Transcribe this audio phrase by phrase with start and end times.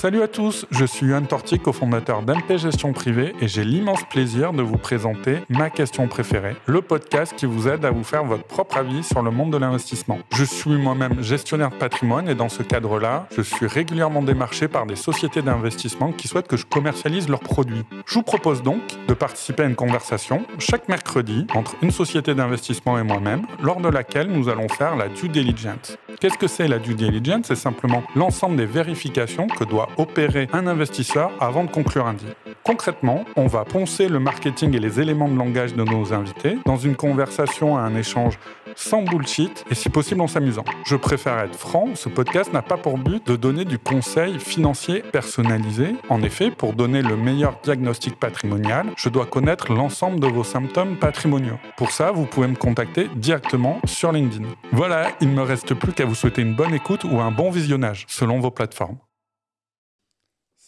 [0.00, 4.54] Salut à tous, je suis Yohan Torti, cofondateur d'MP Gestion Privée et j'ai l'immense plaisir
[4.54, 8.44] de vous présenter ma question préférée, le podcast qui vous aide à vous faire votre
[8.44, 10.18] propre avis sur le monde de l'investissement.
[10.32, 14.86] Je suis moi-même gestionnaire de patrimoine et dans ce cadre-là, je suis régulièrement démarché par
[14.86, 17.84] des sociétés d'investissement qui souhaitent que je commercialise leurs produits.
[18.06, 22.98] Je vous propose donc de participer à une conversation chaque mercredi entre une société d'investissement
[22.98, 25.98] et moi-même, lors de laquelle nous allons faire la due diligence.
[26.20, 27.48] Qu'est-ce que c'est la due diligence?
[27.48, 32.34] C'est simplement l'ensemble des vérifications que doit opérer un investisseur avant de conclure un deal.
[32.64, 36.76] Concrètement, on va poncer le marketing et les éléments de langage de nos invités dans
[36.76, 38.38] une conversation à un échange
[38.76, 40.64] sans bullshit et si possible en s'amusant.
[40.84, 45.02] Je préfère être franc, ce podcast n'a pas pour but de donner du conseil financier
[45.02, 45.94] personnalisé.
[46.08, 50.96] En effet, pour donner le meilleur diagnostic patrimonial, je dois connaître l'ensemble de vos symptômes
[50.96, 51.58] patrimoniaux.
[51.76, 54.46] Pour ça, vous pouvez me contacter directement sur LinkedIn.
[54.72, 57.50] Voilà, il ne me reste plus qu'à vous souhaiter une bonne écoute ou un bon
[57.50, 58.98] visionnage selon vos plateformes.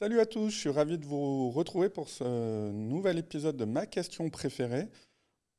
[0.02, 3.86] Salut à tous, je suis ravi de vous retrouver pour ce nouvel épisode de ma
[3.86, 4.88] question préférée.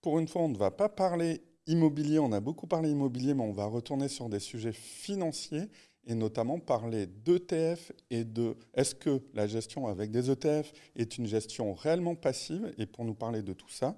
[0.02, 3.44] Pour une fois, on ne va pas parler immobilier, on a beaucoup parlé immobilier, mais
[3.44, 5.70] on va retourner sur des sujets financiers
[6.06, 11.26] et notamment parler d'ETF et de est-ce que la gestion avec des ETF est une
[11.26, 12.74] gestion réellement passive?
[12.78, 13.96] Et pour nous parler de tout ça,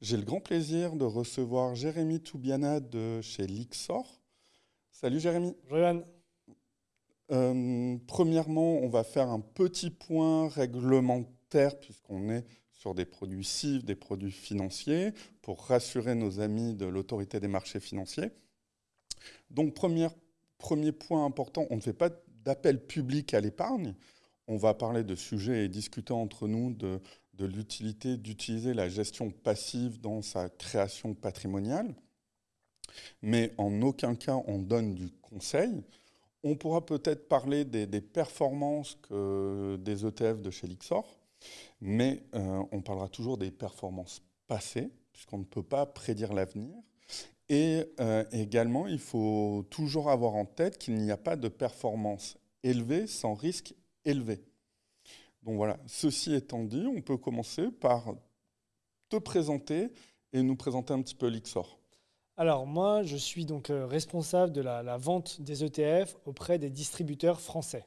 [0.00, 4.20] j'ai le grand plaisir de recevoir Jérémy Toubiana de chez Lixor.
[4.90, 5.54] Salut Jérémy.
[5.70, 6.04] Bonjour
[7.32, 13.84] euh, premièrement, on va faire un petit point réglementaire puisqu'on est sur des produits CIF,
[13.84, 18.30] des produits financiers, pour rassurer nos amis de l'autorité des marchés financiers.
[19.50, 20.10] Donc, premier,
[20.92, 22.10] point important, on ne fait pas
[22.44, 23.94] d'appel public à l'épargne.
[24.48, 27.00] On va parler de sujets et discuter entre nous de,
[27.32, 31.94] de l'utilité d'utiliser la gestion passive dans sa création patrimoniale.
[33.22, 35.82] Mais en aucun cas, on donne du conseil.
[36.46, 41.18] On pourra peut-être parler des, performances des ETF de chez Lixor,
[41.80, 46.74] mais euh, on parlera toujours des performances passées, puisqu'on ne peut pas prédire l'avenir.
[47.48, 52.36] Et euh, également, il faut toujours avoir en tête qu'il n'y a pas de performance
[52.62, 53.74] élevée sans risque
[54.04, 54.44] élevé.
[55.44, 58.14] Donc voilà, ceci étant dit, on peut commencer par
[59.08, 59.88] te présenter
[60.34, 61.78] et nous présenter un petit peu Lixor.
[62.36, 67.40] Alors moi, je suis donc euh, responsable de la, vente des ETF auprès des distributeurs
[67.40, 67.86] français,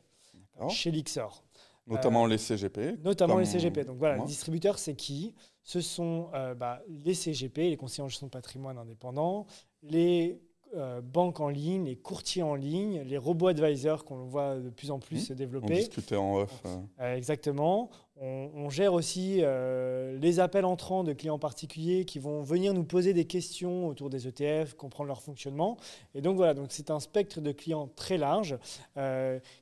[0.69, 1.43] chez Lixor.
[1.85, 2.97] Notamment euh, les CGP.
[3.03, 3.85] Notamment les CGP.
[3.85, 5.33] Donc voilà, les distributeurs, c'est qui?
[5.63, 9.45] Ce sont euh, bah, les CGP, les conseillers en gestion de patrimoine indépendants,
[9.83, 10.41] les
[10.75, 14.91] euh, banques en ligne, les courtiers en ligne, les robots advisors qu'on voit de plus
[14.91, 15.19] en plus mmh.
[15.19, 15.73] se développer.
[15.73, 16.61] On discutait en off.
[16.65, 16.77] Euh.
[16.99, 17.89] Euh, exactement.
[18.19, 23.25] On, gère aussi les appels entrants de clients particuliers qui vont venir nous poser des
[23.25, 25.77] questions autour des ETF, comprendre leur fonctionnement.
[26.15, 28.57] Et donc voilà, donc c'est un spectre de clients très large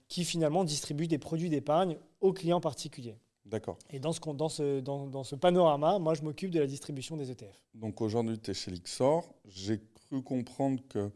[0.07, 3.17] qui finalement distribue des produits d'épargne aux clients particuliers.
[3.45, 3.77] D'accord.
[3.91, 7.15] Et dans ce, dans, ce, dans, dans ce panorama, moi, je m'occupe de la distribution
[7.15, 7.63] des ETF.
[7.75, 9.29] Donc aujourd'hui, tu es chez Lixor.
[9.45, 11.11] J'ai cru comprendre que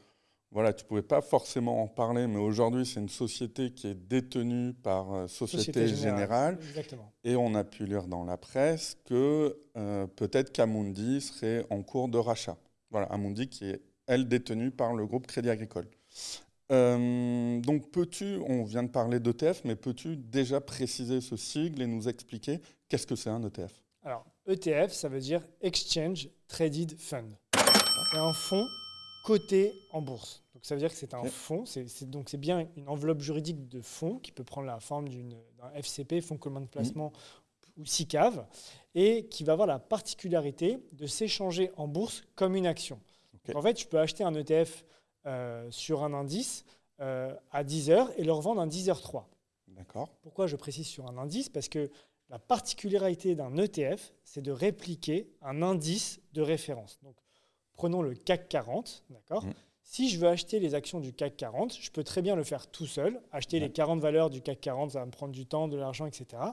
[0.52, 3.94] voilà, tu ne pouvais pas forcément en parler, mais aujourd'hui, c'est une société qui est
[3.94, 6.58] détenue par euh, Société, Générale.
[6.70, 7.14] Exactement.
[7.24, 12.10] Et on a pu lire dans la presse que euh, peut-être qu'Amundi serait en cours
[12.10, 12.58] de rachat.
[12.90, 15.88] Voilà, Amundi qui est, elle, détenue par le groupe Crédit Agricole.
[16.72, 21.88] Euh, donc, peux-tu, on vient de parler d'ETF, mais peux-tu déjà préciser ce sigle et
[21.88, 27.38] nous expliquer qu'est-ce que c'est un ETF Alors, ETF, ça veut dire Exchange Traded Fund.
[28.12, 28.66] C'est un fonds
[29.24, 30.44] coté en bourse.
[30.54, 33.70] Donc ça veut dire que c'est un fonds, c'est, donc c'est bien une enveloppe juridique
[33.70, 37.14] de fonds qui peut prendre la forme d'un FCP, fonds commun de placement
[37.78, 38.46] ou SICAV,
[38.94, 43.00] et qui va avoir la particularité de s'échanger en bourse comme une action.
[43.56, 44.84] en fait, je peux acheter un ETF
[45.26, 46.66] euh, sur un indice
[47.00, 49.24] euh, à 10 heures et le revendre à 10h03.
[49.70, 50.10] D'accord.
[50.22, 51.48] Pourquoi je précise sur un indice?
[51.48, 51.90] Parce que
[52.30, 57.00] la particularité d'un ETF, c'est de répliquer un indice de référence.
[57.02, 57.16] Donc,
[57.80, 59.54] Prenons le CAC 40, d'accord mm.
[59.84, 62.68] Si je veux acheter les actions du CAC 40, je peux très bien le faire
[62.68, 65.70] tout seul, acheter les 40 valeurs du CAC 40, ça va me prendre du temps,
[65.70, 66.44] de l'argent, etc.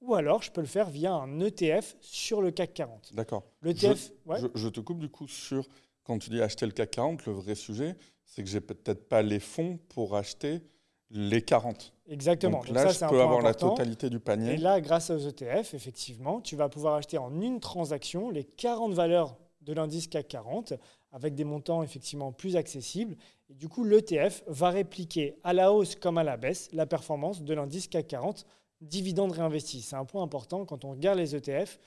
[0.00, 3.14] Ou alors, je peux le faire via un ETF sur le CAC 40.
[3.14, 3.42] D'accord.
[3.60, 5.68] L'ETF, je, je, te coupe du coup sur,
[6.02, 7.94] quand tu dis acheter le CAC 40, le vrai sujet,
[8.24, 10.62] c'est que j'ai peut-être pas les fonds pour acheter
[11.10, 11.92] les 40.
[12.08, 12.60] Exactement.
[12.60, 14.54] Donc là, je peux avoir la totalité du panier.
[14.54, 18.94] Et là, grâce aux ETF, effectivement, tu vas pouvoir acheter en une transaction les 40
[18.94, 20.74] valeurs de l'indice CAC 40
[21.12, 23.16] avec des montants effectivement plus accessibles.
[23.48, 27.42] Et du coup, l'ETF va répliquer à la hausse comme à la baisse la performance
[27.42, 28.46] de l'indice CAC 40
[28.80, 29.82] dividendes réinvestis.
[29.82, 31.78] C'est un point important quand on regarde les ETF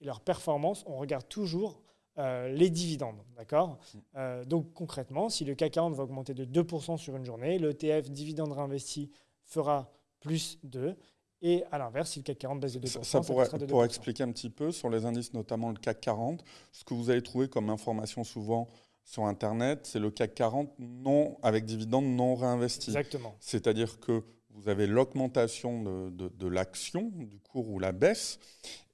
[0.00, 1.80] et leur performance, on regarde toujours
[2.18, 3.22] euh, les dividendes.
[3.36, 3.78] D'accord?
[4.16, 8.10] Euh, Donc concrètement, si le CAC 40 va augmenter de 2% sur une journée, l'ETF
[8.10, 9.10] dividende réinvesti
[9.44, 10.96] fera plus 2
[11.42, 13.64] Et à l'inverse, si le CAC 40 baisse de 2%, Ça, ça, pourrait, passera de
[13.66, 13.68] 2%.
[13.68, 17.08] pour expliquer un petit peu sur les indices, notamment le CAC 40, ce que vous
[17.10, 18.68] avez trouvé comme information souvent
[19.04, 22.90] sur Internet, c'est le CAC 40 non, avec dividendes non réinvestis.
[22.90, 23.34] Exactement.
[23.40, 28.38] C'est-à-dire que vous avez l'augmentation de, de- de l'action, du cours ou la baisse,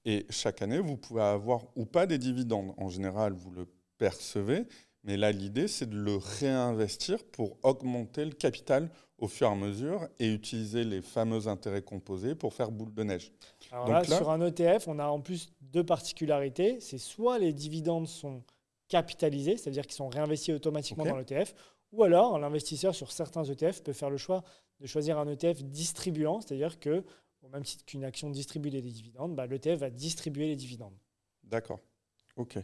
[0.04, 2.72] et chaque année, vous pouvez avoir ou pas des dividendes.
[2.76, 3.66] En général, vous le
[3.98, 4.66] percevez,
[5.02, 9.54] mais là, l'idée, c'est de le réinvestir pour augmenter le capital au fur et à
[9.54, 13.32] mesure et utiliser les fameux intérêts composés pour faire boule de neige.
[13.70, 16.80] Alors Donc là, là- sur un ETF, on a en plus deux particularités.
[16.80, 18.42] C'est soit les dividendes sont
[18.88, 21.54] capitalisés, c'est-à-dire qu'ils sont réinvestis automatiquement dans l'ETF,
[21.92, 24.44] ou alors l'investisseur sur certains ETF peut faire le choix
[24.80, 27.02] de choisir un ETF distribuant, c'est-à-dire que
[27.42, 30.96] au même titre qu'une action distribue des dividendes, bah, l'ETF va distribuer les dividendes.
[31.44, 31.80] D'accord.
[32.36, 32.58] OK.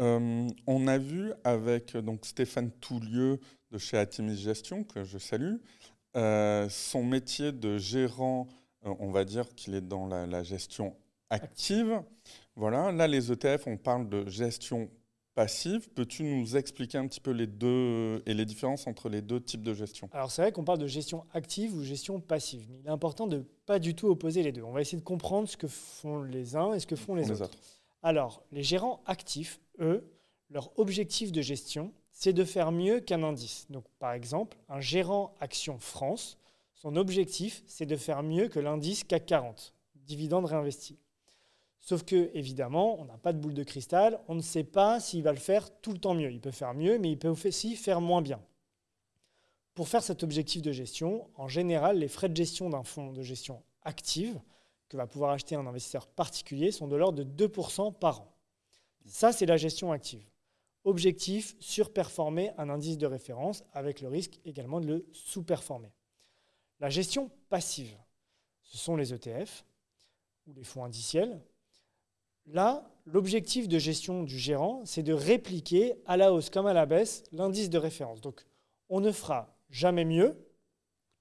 [0.00, 3.40] Euh, on a vu avec donc, Stéphane Toulieu
[3.70, 5.56] de chez Atimis Gestion, que je salue,
[6.16, 8.46] euh, son métier de gérant,
[8.84, 10.96] euh, on va dire qu'il est dans la, la gestion
[11.30, 12.02] active.
[12.56, 12.92] Voilà.
[12.92, 14.90] Là, les ETF, on parle de gestion
[15.36, 15.88] passive.
[15.90, 19.62] Peux-tu nous expliquer un petit peu les deux et les différences entre les deux types
[19.62, 20.08] de gestion?
[20.12, 23.26] Alors c'est vrai qu'on parle de gestion active ou gestion passive, mais il est important
[23.26, 24.62] de pas du tout opposer les deux.
[24.62, 27.30] On va essayer de comprendre ce que font les uns et ce que font les,
[27.30, 27.50] autres.
[28.02, 30.10] Alors, les gérants actifs, eux,
[30.50, 33.66] leur objectif de gestion, c'est de faire mieux qu'un indice.
[33.70, 36.38] Donc, par exemple, un gérant Action France,
[36.74, 40.98] son objectif, c'est de faire mieux que l'indice CAC 40, dividende réinvesti.
[41.80, 45.22] Sauf que, évidemment, on n'a pas de boule de cristal, on ne sait pas s'il
[45.22, 46.32] va le faire tout le temps mieux.
[46.32, 48.40] Il peut faire mieux, mais il peut aussi faire moins bien.
[49.74, 53.22] Pour faire cet objectif de gestion, en général, les frais de gestion d'un fonds de
[53.22, 54.40] gestion active
[54.88, 58.35] que va pouvoir acheter un investisseur particulier sont de l'ordre de 2% par an.
[59.06, 60.26] Ça, c'est la gestion active.
[60.84, 65.92] Objectif, surperformer un indice de référence avec le risque également de le sous-performer.
[66.78, 67.96] La gestion passive,
[68.62, 69.64] ce sont les ETF
[70.46, 71.40] ou les fonds indiciels.
[72.46, 76.86] Là, l'objectif de gestion du gérant, c'est de répliquer à la hausse comme à la
[76.86, 78.20] baisse l'indice de référence.
[78.20, 78.46] Donc,
[78.88, 80.36] on ne fera jamais mieux,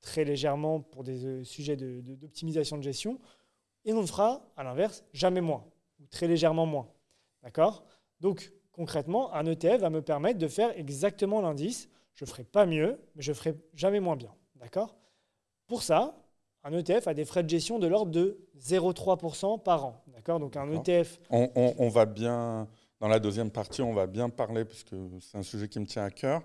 [0.01, 3.19] très légèrement pour des euh, sujets d'optimisation de, gestion,
[3.85, 5.65] et on ne fera, à l'inverse, jamais moins,
[5.99, 6.87] ou très légèrement moins.
[7.45, 7.85] D'accord?
[8.19, 11.87] Donc, concrètement, un ETF va me permettre de faire exactement l'indice.
[12.15, 14.33] Je ne ferai pas mieux, mais je ne ferai jamais moins bien.
[14.55, 14.97] D'accord?
[15.67, 16.17] Pour ça,
[16.63, 20.03] un ETF a des frais de gestion de l'ordre de 0,3% par an.
[20.07, 20.39] D'accord?
[20.39, 20.71] Donc, un.
[20.71, 22.67] ETF On, on- on va bien,
[22.99, 25.85] dans la deuxième partie, on va bien parler, parce que c'est un sujet qui me
[25.85, 26.41] tient à cœur.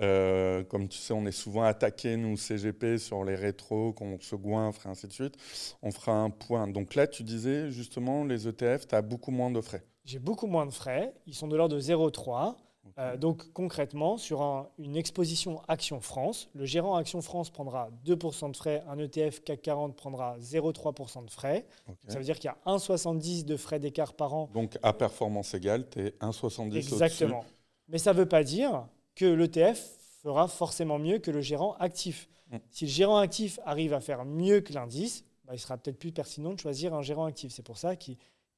[0.00, 4.34] Euh, comme tu sais, on est souvent attaqué, nous, CGP, sur les rétros, qu'on se
[4.34, 5.34] goinfre, et ainsi de suite.
[5.82, 6.66] On fera un point.
[6.66, 9.84] Donc là, tu disais, justement, les ETF, tu as beaucoup moins de frais.
[10.10, 11.14] J'ai beaucoup moins de frais.
[11.26, 12.56] Ils sont de l'ordre de 0,3.
[12.84, 12.92] Ok.
[12.98, 18.48] Euh, donc concrètement, sur un- une exposition Action France, le gérant Action France prendra 2%
[18.50, 21.64] de frais, un ETF CAC 40 prendra 0,3% de frais.
[22.08, 24.48] Ça veut dire qu'il y a 1,70 de frais d'écart par an.
[24.52, 26.92] Donc, à performance égale, tu es 1,70 au-dessus.
[26.94, 27.44] Exactement.
[27.88, 29.78] Mais ça ne veut pas dire que l'ETF
[30.22, 32.28] fera forcément mieux que le gérant actif.
[32.50, 32.56] Mm.
[32.70, 36.12] Si le gérant actif arrive à faire mieux que l'indice, bah, il sera peut-être plus
[36.12, 37.52] pertinent de choisir un gérant actif.
[37.52, 38.16] C'est pour ça qu'il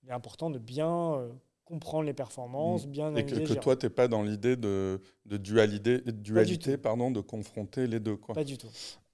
[0.09, 1.33] est important de bien euh,
[1.65, 3.15] comprendre les performances, bien.
[3.17, 8.01] Et que, toi, tu n'es pas dans l'idée de, de dualité, pardon, de confronter les
[8.01, 8.17] deux.
[8.17, 8.35] Quoi.
[8.35, 8.69] Pas du tout.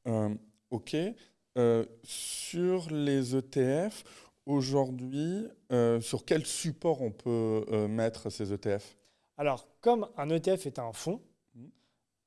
[0.07, 0.35] Euh,
[0.71, 0.97] ok.
[1.57, 4.04] Euh, sur les ETF,
[4.47, 8.97] aujourd'hui, euh, sur quel support on peut mettre ces ETF
[9.37, 11.21] Alors, comme un ETF est un fonds,
[11.54, 11.66] Mm.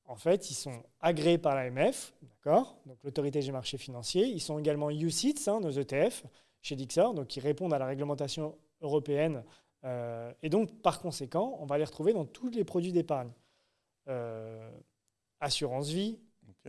[0.06, 2.76] en fait, ils sont agréés par l'AMF, d'accord?
[2.86, 4.26] Donc l'autorité des marchés financiers.
[4.26, 6.24] Ils sont également UCITS, hein, nos ETF,
[6.62, 9.44] chez Dixor, donc ils répondent à la réglementation européenne.
[9.84, 13.30] Euh, et donc, par conséquent, on va les retrouver dans tous les produits d'épargne.
[14.08, 14.70] Euh,
[15.40, 16.18] assurance vie.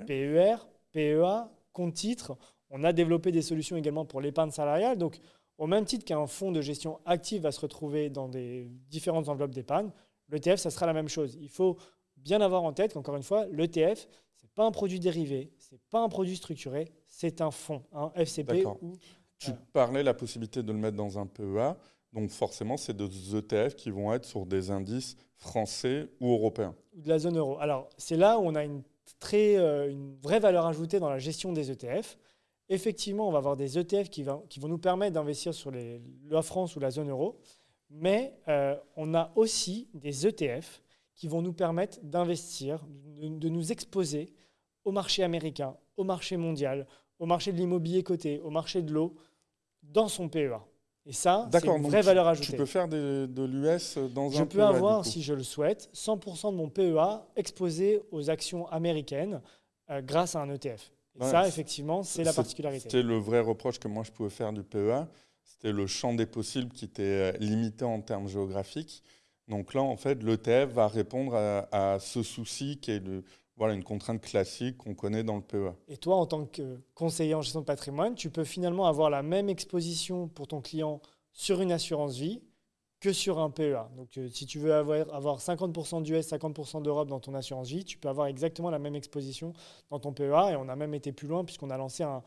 [0.08, 0.56] PER,
[0.92, 2.36] PEA, compte titre.
[2.70, 4.98] On a développé des solutions également pour l'épargne salariale.
[4.98, 5.20] Donc,
[5.60, 9.54] au même titre qu'un fonds de gestion active va se retrouver dans des différentes enveloppes
[9.54, 9.92] d'épargne,
[10.30, 11.38] l'ETF, ça sera la même chose.
[11.40, 11.78] Il faut
[12.18, 15.76] bien avoir en tête qu'encore une fois, l'ETF, ce n'est pas un produit dérivé, ce
[15.76, 18.78] n'est pas un produit structuré, c'est un fonds, un FCP D'accord.
[18.82, 18.94] ou
[19.38, 21.76] Tu parlais de la possibilité de le mettre dans un PEA.
[22.14, 26.76] Donc forcément, c'est des ETF qui vont être sur des indices français ou européens.
[26.96, 27.58] ou de la zone euro.
[27.60, 28.84] Alors, c'est là où on a une,
[29.20, 32.18] très, euh, une vraie valeur ajoutée dans la gestion des ETF.
[32.70, 36.02] Effectivement, on va avoir des ETF qui, va- qui vont nous permettre d'investir sur les,
[36.30, 37.38] la France ou la zone euro,
[37.90, 40.82] mais euh, on a aussi des ETF
[41.16, 42.86] qui vont nous permettre d'investir,
[43.22, 44.34] de, de nous exposer
[44.86, 46.88] au marché américain, au marché mondial,
[47.24, 49.16] au marché de l'immobilier coté, au marché de l'eau,
[49.82, 50.60] dans son PEA.
[51.06, 52.58] Et ça, c'est une vraie tu- valeur Tu ajoutée.
[52.58, 55.42] peux faire des- de l'US dans Je un peux PEA, du avoir, si je le
[55.44, 59.42] souhaite, 100% de mon PEA exposé aux actions américaines
[59.90, 60.92] euh, grâce à un ETF.
[61.18, 62.84] Et ça, effectivement, c'est la particularité.
[62.90, 65.08] C'était le vrai reproche que moi je pouvais faire du PEA.
[65.46, 69.02] C'était le champ des possibles qui était limité en termes géographiques.
[69.48, 73.24] Donc là, en fait, l'ETF va répondre à, ce souci qui est de,
[73.56, 75.76] voilà, une contrainte classique qu'on connaît dans le PEA.
[75.88, 79.22] Et toi, en tant que conseiller en gestion de patrimoine, tu peux finalement avoir la
[79.22, 81.02] même exposition pour ton client
[81.34, 82.42] sur une assurance vie
[83.04, 83.90] que sur un PEA.
[83.98, 87.84] Donc, euh, si tu veux avoir, avoir 50% d'US, 50% d'Europe dans ton assurance vie,
[87.84, 89.52] tu peux avoir exactement la même exposition
[89.90, 90.52] dans ton PEA.
[90.52, 92.24] Et on a même été plus loin puisqu'on a lancé un,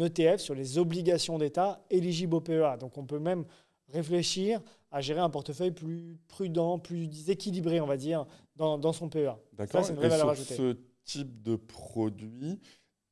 [0.00, 2.76] ETF sur les obligations d'État éligibles au PEA.
[2.76, 3.44] Donc, on peut même
[3.88, 9.08] réfléchir à gérer un portefeuille plus prudent, plus équilibré, on va dire, dans, dans son
[9.08, 9.36] PEA.
[9.52, 9.84] D'accord.
[9.84, 12.60] C'est une vraie Et valeur sur ce type de produit,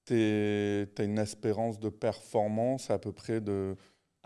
[0.05, 3.77] tu as une espérance de performance à peu près de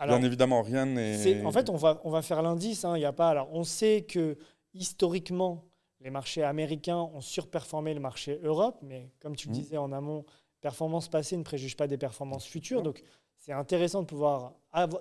[0.05, 1.45] Bien évidemment, rien n'est.
[1.45, 2.83] En fait, on va, on va faire l'indice.
[2.85, 3.29] Hein, y a pas.
[3.29, 4.37] Alors, on sait que
[4.73, 5.65] historiquement,
[6.01, 9.57] les marchés américains ont surperformé le marché Europe, mais comme tu le mmh.
[9.57, 10.25] disais en amont,
[10.61, 12.81] performance passée ne préjuge pas des performances futures.
[12.81, 13.01] Donc,
[13.43, 14.53] c'est intéressant de pouvoir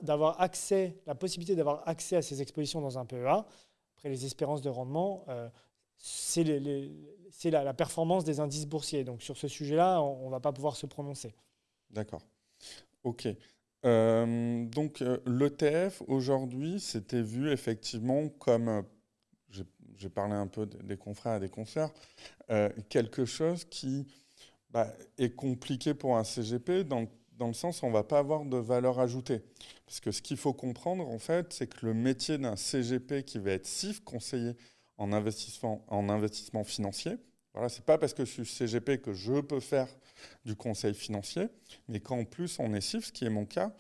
[0.03, 3.47] d'avoir accès, la possibilité d'avoir accès à ces expositions dans un PEA.
[3.97, 5.49] Après, les espérances de rendement, euh,
[5.97, 6.43] c'est
[7.51, 9.05] la, performance des indices boursiers.
[9.05, 11.35] Donc, sur ce sujet-là, on ne va pas pouvoir se prononcer.
[11.89, 12.21] D'accord.
[13.05, 13.29] OK.
[13.85, 18.85] Euh, donc euh, l'ETF aujourd'hui, c'était vu effectivement comme,
[19.97, 21.91] j'ai parlé un peu des confrères et des confrères,
[22.89, 24.07] quelque chose qui
[24.71, 27.07] bah, est compliqué pour un CGP dans,
[27.43, 29.41] dans le sens où on ne va pas avoir de valeur ajoutée.
[29.85, 33.41] Parce que ce qu'il faut comprendre, en fait, c'est que le métier d'un CGP qui
[33.41, 34.53] va être CIF, conseiller
[34.97, 37.17] en investissement, en investissement financier,
[37.53, 39.89] voilà, c'est pas parce que je suis CGP que je peux faire
[40.45, 41.49] du conseil financier,
[41.89, 43.73] mais qu'en plus on est CIF, ce qui est mon cas,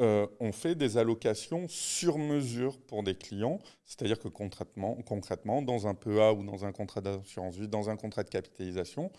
[0.00, 5.86] euh, on fait des allocations sur mesure pour des clients, c'est-à-dire que concrètement, concrètement, dans
[5.86, 9.12] un PEA ou dans un contrat d'assurance vie, dans un contrat de capitalisation,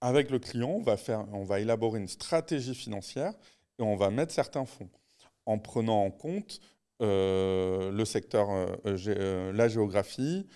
[0.00, 3.34] avec le client, on va, faire, on va élaborer une stratégie financière
[3.78, 4.88] et on va mettre certains fonds
[5.46, 6.60] en prenant en compte
[7.02, 10.46] euh, le secteur, euh, euh, la géographie,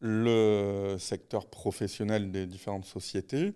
[0.00, 3.52] le secteur professionnel des différentes sociétés,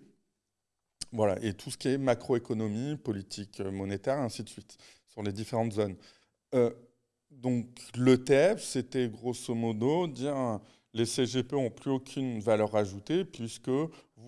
[1.13, 5.71] voilà, et tout ce qui est macroéconomie, politique monétaire, ainsi de suite, sur les différentes
[5.73, 5.95] zones.
[7.31, 10.59] donc l'ETF, c'était grosso modo dire
[10.93, 13.71] les CGP n'ont plus aucune valeur ajoutée puisque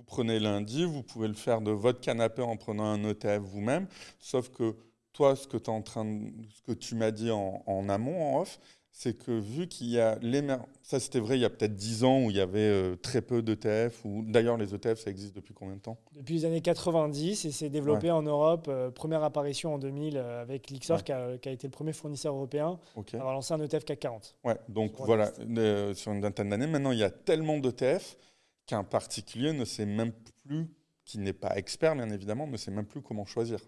[0.06, 3.88] prenez lundi, vous pouvez le faire de votre canapé en prenant un ETF vous-même,
[4.20, 4.76] sauf que
[5.16, 6.06] toi, ce que, es en train
[6.54, 8.60] ce que tu m'as dit en, amont, en off,
[8.92, 12.06] c'est que vu qu'il y a l'émergence, ça c'était vrai il y a peut-être 10
[12.06, 15.36] ans où il y avait euh, très peu d'ETF, ou d'ailleurs les ETF ça existe
[15.36, 15.98] depuis combien de temps?
[16.14, 20.42] Depuis les années 90 et c'est développé en Europe, euh, première apparition en 2000 euh,
[20.42, 24.00] avec Lixor qui, a, été le premier fournisseur européen à avoir lancé un ETF CAC
[24.00, 24.36] 40.
[24.46, 25.32] Ouais, donc voilà,
[25.94, 28.18] sur une vingtaine d'années, maintenant il y a tellement d'ETF
[28.66, 30.12] qu'un particulier ne sait même
[30.44, 30.68] plus,
[31.04, 33.60] qui n'est pas expert bien évidemment, ne sait même plus comment choisir.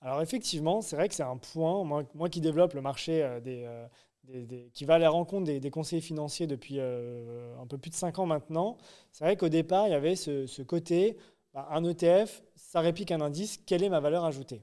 [0.00, 3.86] Alors effectivement, c'est vrai que c'est un point, moi, qui développe le marché euh, euh,
[4.24, 7.94] des, qui va à la rencontre des, conseillers financiers depuis euh, un peu plus de
[7.94, 8.76] 5 ans maintenant,
[9.12, 11.16] c'est vrai qu'au départ, il y avait ce, côté,
[11.54, 14.62] bah, un ETF, ça réplique un indice, quelle est ma valeur ajoutée?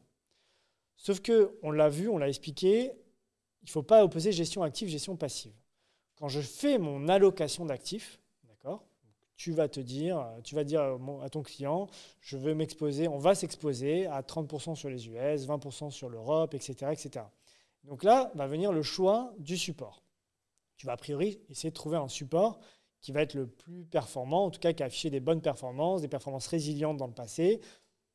[0.97, 2.91] Sauf que, on l'a vu, on l'a expliqué,
[3.61, 5.53] il ne faut pas opposer gestion active, gestion passive.
[6.17, 8.19] Quand je fais mon allocation d'actifs,
[9.39, 10.81] tu vas te dire, tu vas dire
[11.23, 11.87] à ton client,
[12.19, 16.91] je veux m'exposer, on va s'exposer à 30% sur les US, 20% sur l'Europe, etc.,
[16.91, 17.25] etc.
[17.85, 20.03] Donc là va venir le choix du support.
[20.75, 22.59] Tu vas a priori essayer de trouver un support
[22.99, 26.01] qui va être le plus performant, en tout cas qui a affiché des bonnes performances,
[26.01, 27.61] des performances résilientes dans le passé,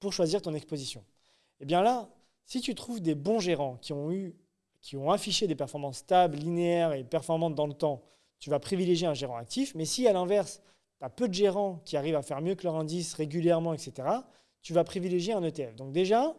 [0.00, 1.00] pour choisir ton exposition.
[1.00, 2.10] Et eh bien là,
[2.44, 4.36] si tu trouves des bons gérants qui ont, eu,
[4.82, 8.02] qui ont affiché des performances stables, linéaires et performantes dans le temps,
[8.40, 9.74] tu vas privilégier un gérant actif.
[9.74, 10.60] Mais si à l'inverse,
[10.98, 14.08] tu as peu de gérants qui arrivent à faire mieux que leur indice régulièrement, etc.,
[14.62, 15.74] tu vas privilégier un ETF.
[15.76, 16.34] Donc déjà,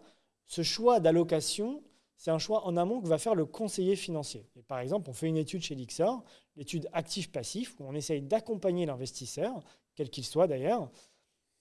[0.46, 1.84] ce choix d'allocation,
[2.18, 4.50] c'est un choix en amont que va faire le conseiller financier.
[4.56, 6.24] Et par exemple, on fait une étude chez Lixor,
[6.56, 9.64] l'étude actif-passif, où on essaye d'accompagner l'investisseur,
[9.96, 10.90] quel qu'il soit d'ailleurs,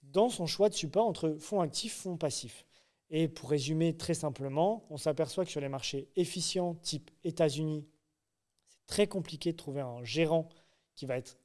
[0.01, 2.65] dans son choix de support entre fonds actifs, fonds passifs.
[3.09, 7.85] Et pour résumer très simplement, on s'aperçoit que sur les marchés efficients type États-Unis,
[8.67, 10.49] c'est très compliqué de trouver un gérant
[10.95, 11.37] qui va être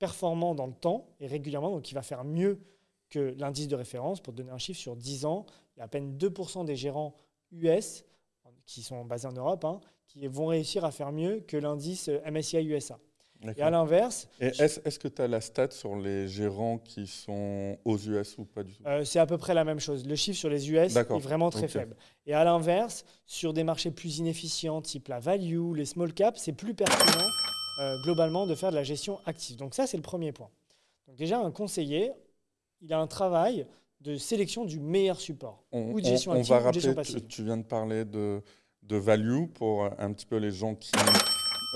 [0.00, 2.58] performant dans le temps et régulièrement, donc qui va faire mieux
[3.10, 4.20] que l'indice de référence.
[4.20, 7.14] Pour donner un chiffre, sur 10 ans, il y a à peine 2% des gérants
[7.52, 8.04] US,
[8.66, 12.64] qui sont basés en Europe, hein, qui vont réussir à faire mieux que l'indice MSCI
[12.64, 12.98] USA.
[13.56, 14.28] Et à l'inverse.
[14.38, 18.62] Est-ce que tu as la stat sur les gérants qui sont aux US ou pas
[18.62, 18.82] du tout?
[18.86, 20.06] Euh, C'est à peu près la même chose.
[20.06, 21.96] Le chiffre sur les US est vraiment très faible.
[22.26, 26.52] Et à l'inverse, sur des marchés plus inefficients, type la value, les small caps, c'est
[26.52, 27.26] plus pertinent
[27.80, 29.56] euh, globalement de faire de la gestion active.
[29.56, 30.50] Donc ça, c'est le premier point.
[31.08, 32.12] Donc déjà, un conseiller,
[32.82, 33.66] il a un travail
[34.00, 35.64] de sélection du meilleur support.
[35.72, 37.26] On, ou de gestion on- on active va ou de gestion rappeler, tu, passive.
[37.28, 38.42] tu viens de parler de,
[38.82, 40.92] de value pour un petit peu les gens qui...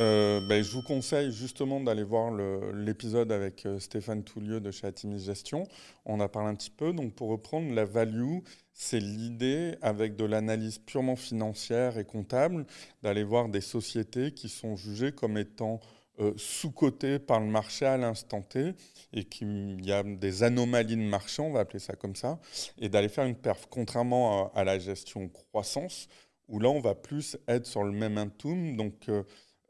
[0.01, 2.33] Euh, ben, je vous conseille justement d'aller voir
[2.73, 5.69] l'épisode avec euh, Stéphane Toulieu de chez Atimis Gestion.
[6.05, 6.93] On a parlé un petit peu.
[6.93, 8.39] Donc pour reprendre, la value,
[8.73, 12.67] c'est l'idée avec de l'analyse purement financière et comptable
[13.03, 15.79] d'aller voir des sociétés qui sont jugées comme étant
[16.19, 18.75] euh, sous-cotées par le marché à l'instant T
[19.13, 22.41] et qu'il y a des anomalies de marché, on va appeler ça comme ça,
[22.81, 23.67] et d'aller faire une perf.
[23.71, 26.09] Contrairement à, la gestion croissance,
[26.49, 29.09] où là, on va plus être sur le même momentum, donc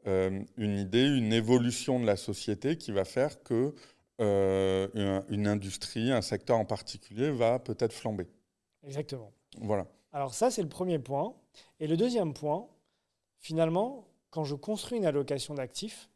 [0.07, 3.73] euh, une idée, une évolution de la société qui va faire que
[4.21, 8.27] euh, une, une industrie, un secteur en particulier va peut-être flamber.
[8.83, 9.31] Exactement.
[9.59, 9.87] Voilà.
[10.13, 11.35] Alors ça, c'est le premier point.
[11.79, 12.67] Et le deuxième point,
[13.39, 16.09] finalement, quand je construis une allocation d'actifs,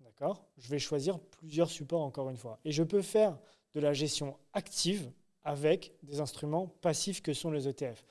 [0.00, 2.58] d'accord, je vais choisir plusieurs supports encore une fois.
[2.64, 3.38] Et je peux faire
[3.74, 5.10] de la gestion active
[5.44, 8.04] avec des instruments passifs que sont les ETF.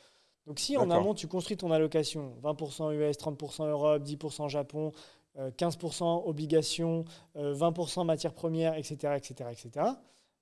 [0.46, 4.92] Donc si en amont, tu construis ton allocation, 20% US, 30% Europe, 10% Japon,
[5.38, 7.06] 15% obligations,
[7.36, 9.86] euh, 20% matières premières, etc., etc., etc.,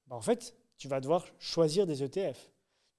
[0.10, 2.50] en fait, tu vas devoir choisir des ETF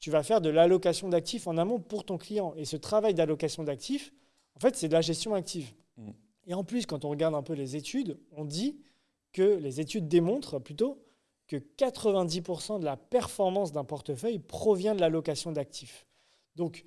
[0.00, 2.54] tu vas faire de l'allocation d'actifs en amont pour ton client.
[2.56, 4.12] Et ce travail d'allocation d'actifs,
[4.54, 5.72] en fait, c'est de la gestion active.
[5.96, 6.10] Mm.
[6.46, 8.80] Et en plus, quand on regarde un peu les études, on dit
[9.32, 11.02] que les études démontrent plutôt
[11.46, 16.06] que 90% de la performance d'un portefeuille provient de l'allocation d'actifs.
[16.56, 16.84] Donc,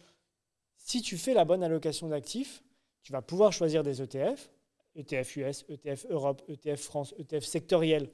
[0.77, 2.63] si tu fais la bonne allocation d'actifs,
[3.03, 4.51] tu vas pouvoir choisir des ETF,
[4.95, 8.10] ETF US, ETF Europe, ETF France, ETF sectoriel,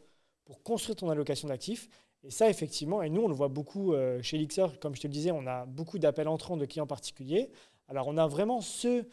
[0.46, 1.90] pour construire ton allocation d'actifs.
[2.24, 5.08] Et ça, effectivement, et nous, on le voit beaucoup euh, chez Lixer, comme je te
[5.08, 7.50] le disais, on a beaucoup d'appels entrants de clients particuliers.
[7.88, 9.08] Alors, on a vraiment ceux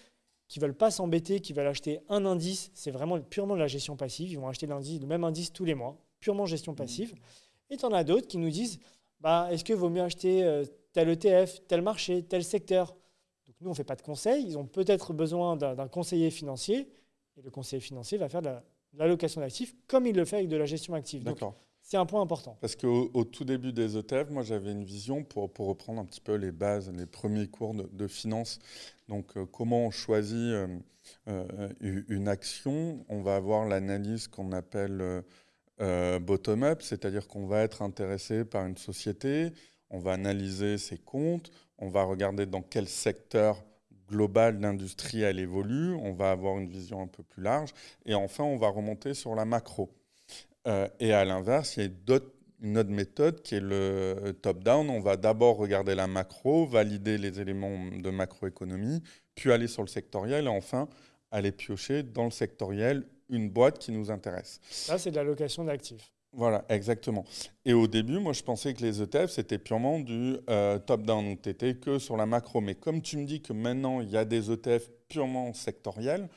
[0.48, 3.96] qui veulent pas s'embêter, qui veulent acheter un indice, c'est vraiment purement de la gestion
[3.96, 4.30] passive.
[4.30, 7.14] Ils vont acheter l'indice, le même indice tous les mois, purement gestion passive.
[7.70, 8.78] Et tu en as d'autres qui nous disent
[9.20, 12.94] bah, est-ce que vaut mieux acheter euh, tel ETF, tel marché, tel secteur?
[13.46, 14.44] Donc, nous, on ne fait pas de conseils.
[14.46, 16.88] Ils ont peut-être besoin d'un conseiller financier.
[17.36, 20.36] Et le conseiller financier va faire de la- de l'allocation d'actifs comme il le fait
[20.36, 21.24] avec de la gestion active.
[21.24, 21.54] D'accord.
[21.82, 22.56] c'est un point important.
[22.62, 26.04] Parce qu'au au tout début des ETF, moi j'avais une vision pour, pour reprendre un
[26.06, 28.58] petit peu les bases, les premiers cours de, de finance.
[29.08, 30.78] Donc euh, comment on choisit euh,
[31.28, 31.68] euh,
[32.08, 35.22] une action On va avoir l'analyse qu'on appelle
[36.20, 39.50] bottom-up, c'est-à-dire qu'on va être intéressé par une société,
[39.90, 43.62] on va analyser ses comptes, on va regarder dans quel secteur
[44.08, 47.70] global d'industrie elle évolue, on va avoir une vision un peu plus large,
[48.06, 49.90] et enfin on va remonter sur la macro.
[50.66, 51.90] Euh, et à l'inverse, il y a
[52.62, 54.88] une autre méthode qui est le top-down.
[54.88, 59.02] On va d'abord regarder la macro, valider les éléments de macroéconomie,
[59.34, 60.88] puis aller sur le sectoriel et enfin
[61.30, 64.60] aller piocher dans le sectoriel une boîte qui nous intéresse.
[64.70, 66.12] Ça, c'est de l'allocation d'actifs.
[66.36, 67.24] Voilà, exactement.
[67.64, 71.42] Et au début, moi, je pensais que les ETF, c'était purement du euh, top-down, donc
[71.42, 72.60] tu n'étais que sur la macro.
[72.60, 76.28] Mais comme tu me dis que maintenant, il y a des ETF purement sectoriels,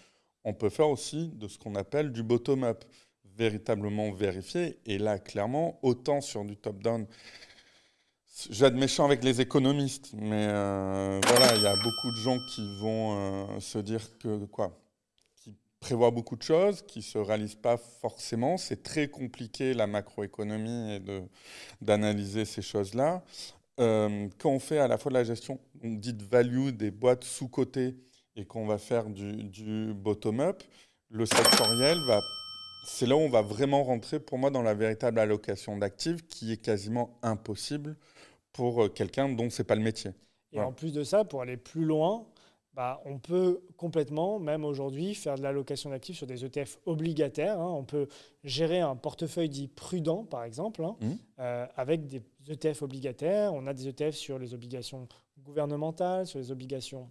[0.44, 2.86] on peut faire aussi de ce qu'on appelle du bottom-up,
[3.38, 4.78] véritablement vérifié.
[4.86, 7.08] Et là, clairement, autant sur du top-down,
[8.52, 12.62] j'ai méchant avec les économistes, mais euh, voilà, il y a beaucoup de gens qui
[12.82, 13.16] vont
[13.56, 14.78] euh, se dire que quoi?
[15.80, 18.58] Qui prévoient beaucoup de choses, qui se réalisent pas forcément.
[18.58, 21.22] C'est très compliqué la macroéconomie et de
[21.82, 23.24] d'analyser ces choses-là.
[23.80, 27.24] Euh, quand on fait à la fois de la gestion donc dite value des boîtes
[27.24, 27.96] sous-cotées
[28.36, 30.64] et qu'on va faire du, du bottom-up,
[31.10, 32.20] le sectoriel va
[32.88, 36.54] c'est là où on va vraiment rentrer pour moi dans la véritable allocation d'actifs qui
[36.54, 37.98] est quasiment impossible
[38.54, 40.12] pour euh, quelqu'un dont c'est pas le métier.
[40.54, 42.26] Et en plus de ça, pour aller plus loin,
[42.78, 47.60] bah, on peut complètement, même aujourd'hui, faire de l'allocation d'actifs sur des ETF obligataires.
[47.60, 47.72] hein.
[47.72, 48.08] On peut
[48.44, 51.18] gérer un portefeuille dit prudent, par exemple, hein, Mhm.
[51.40, 53.52] euh, avec des ETF obligataires.
[53.56, 55.08] On a des ETF sur les obligations
[55.40, 57.10] gouvernementales, sur les obligations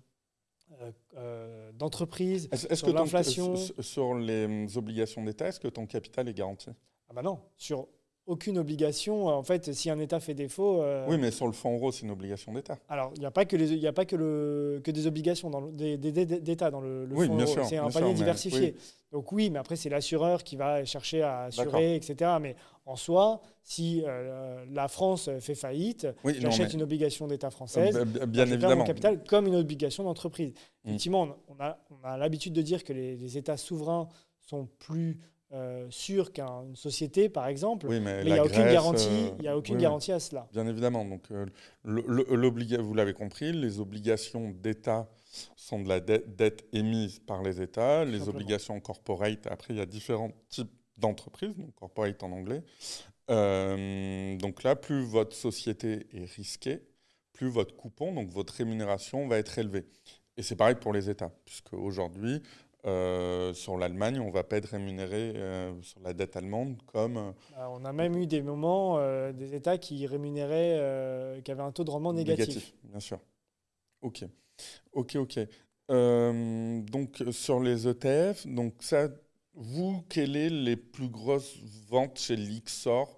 [0.80, 2.48] euh, euh, d'entreprise.
[2.74, 3.56] Sur l'inflation.
[3.80, 6.70] sur les obligations d'État, est-ce que ton capital est garanti?
[7.08, 7.88] Ah bah non, sur
[8.26, 9.26] aucune obligation.
[9.28, 12.02] En fait, si un État fait défaut, euh, Oui, mais sur le fonds euro, c'est
[12.02, 12.76] une obligation d'État.
[12.88, 15.48] Alors, il n'y a pas que les, y a pas que le que des obligations
[15.50, 17.54] dans le- des, des- des- d'État dans le, le Oui, fonds bien euro.
[17.54, 18.74] sûr, C'est un sûr, panier diversifié.
[19.12, 21.74] Donc oui, mais après c'est l'assureur qui va chercher à D'accord.
[21.76, 22.32] assurer, etc.
[22.40, 27.96] Mais en soi, si euh, la France fait faillite, Oui, j'achète une obligation d'État française.
[27.96, 28.76] Euh, bien évidemment.
[28.76, 30.50] mon capital comme une obligation d'entreprise.
[30.84, 30.88] Mm.
[30.88, 34.08] Effectivement, on a, on a l'habitude de dire que les, les États souverains
[34.40, 35.18] sont plus
[35.52, 37.86] euh, sûrs qu'une société, par exemple.
[37.88, 40.12] Oui, mais il n'y la a aucune Grèce, garantie, euh, y a aucune oui, garantie
[40.12, 40.48] à cela.
[40.52, 41.04] Bien évidemment.
[41.04, 41.46] Donc, euh,
[41.84, 45.08] le- vous l'avez compris, les obligations d'État
[45.56, 48.04] sont de la de- dette émise par les États.
[48.04, 48.34] Les Simplement.
[48.36, 52.62] obligations corporate, après, il y a différents types d'entreprises, donc corporate en anglais.
[53.30, 56.80] Euh, donc là, plus votre société est risquée,
[57.32, 59.84] plus votre coupon, donc votre rémunération va être élevée.
[60.36, 62.42] Et c'est pareil pour les États, puisque aujourd'hui,
[62.86, 67.34] euh, sur l'Allemagne, on ne va pas être rémunéré euh, sur la dette allemande comme.
[67.52, 68.98] Bah, on a même eu des moments,
[69.32, 72.48] des États qui rémunéraient, qui avaient un taux de rendement négatif.
[72.48, 73.18] Négatif, bien sûr.
[74.02, 74.24] Ok.
[74.92, 75.38] Ok, ok.
[75.88, 79.08] donc sur les ETF, donc ça,
[79.56, 81.56] vous, quelles sont les plus grosses
[81.88, 83.08] ventes chez l'IXOR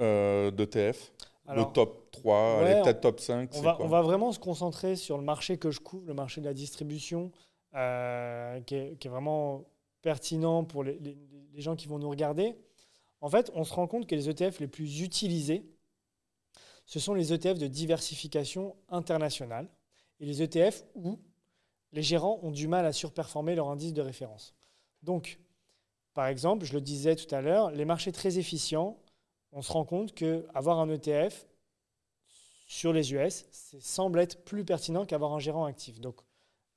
[0.00, 1.12] euh, d'ETF
[1.48, 5.24] Le top 3, peut-être top 5 on va, on va, vraiment se concentrer sur le
[5.24, 7.30] marché que je couvre, le marché de la distribution,
[7.74, 9.64] euh, qui, est, vraiment
[10.02, 10.98] pertinent pour les,
[11.56, 12.56] gens qui vont nous regarder.
[13.20, 15.64] En fait, on se rend compte que les ETF les plus utilisés,
[16.86, 19.68] ce sont les ETF de diversification internationale
[20.20, 21.18] et les ETF où
[21.92, 24.54] les gérants ont du mal à surperformer leur indice de référence.
[25.02, 25.40] Donc,
[26.12, 28.98] par exemple, je le disais tout à l'heure, les marchés très efficients,
[29.52, 31.46] on se rend compte qu'avoir un ETF
[32.66, 33.46] sur les US
[33.80, 36.00] semble être plus pertinent qu'avoir un gérant actif.
[36.00, 36.20] Donc,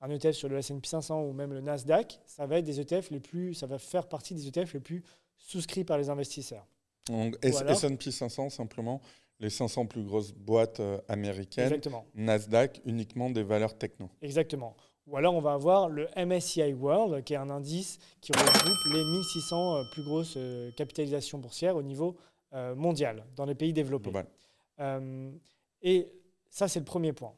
[0.01, 3.09] un ETF sur le S&P 500 ou même le Nasdaq, ça va être des ETF
[3.11, 5.03] les plus, ça va faire partie des ETF les plus
[5.37, 6.65] souscrits par les investisseurs.
[7.07, 9.01] Donc, S&P 500 simplement
[9.39, 11.65] les 500 plus grosses boîtes euh, américaines.
[11.65, 12.05] Exactement.
[12.15, 14.09] Nasdaq uniquement des valeurs techno.
[14.21, 14.75] Exactement.
[15.05, 19.03] Ou alors on va avoir le MSCI World, qui est un indice qui regroupe les
[19.03, 22.17] 1600 euh, plus grosses euh, capitalisations boursières au niveau
[22.77, 24.09] mondial, dans les pays développés.
[25.81, 26.13] et
[26.49, 27.33] ça, c'est le premier point.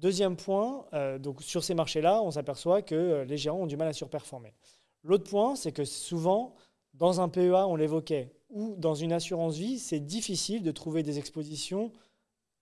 [0.00, 0.86] Deuxième point,
[1.18, 4.54] donc sur ces marchés-là, on s'aperçoit que les gérants ont du mal à surperformer.
[5.02, 6.54] L'autre point, c'est que souvent,
[6.94, 11.18] dans un PEA, on l'évoquait, ou dans une assurance vie, c'est difficile de trouver des
[11.18, 11.92] expositions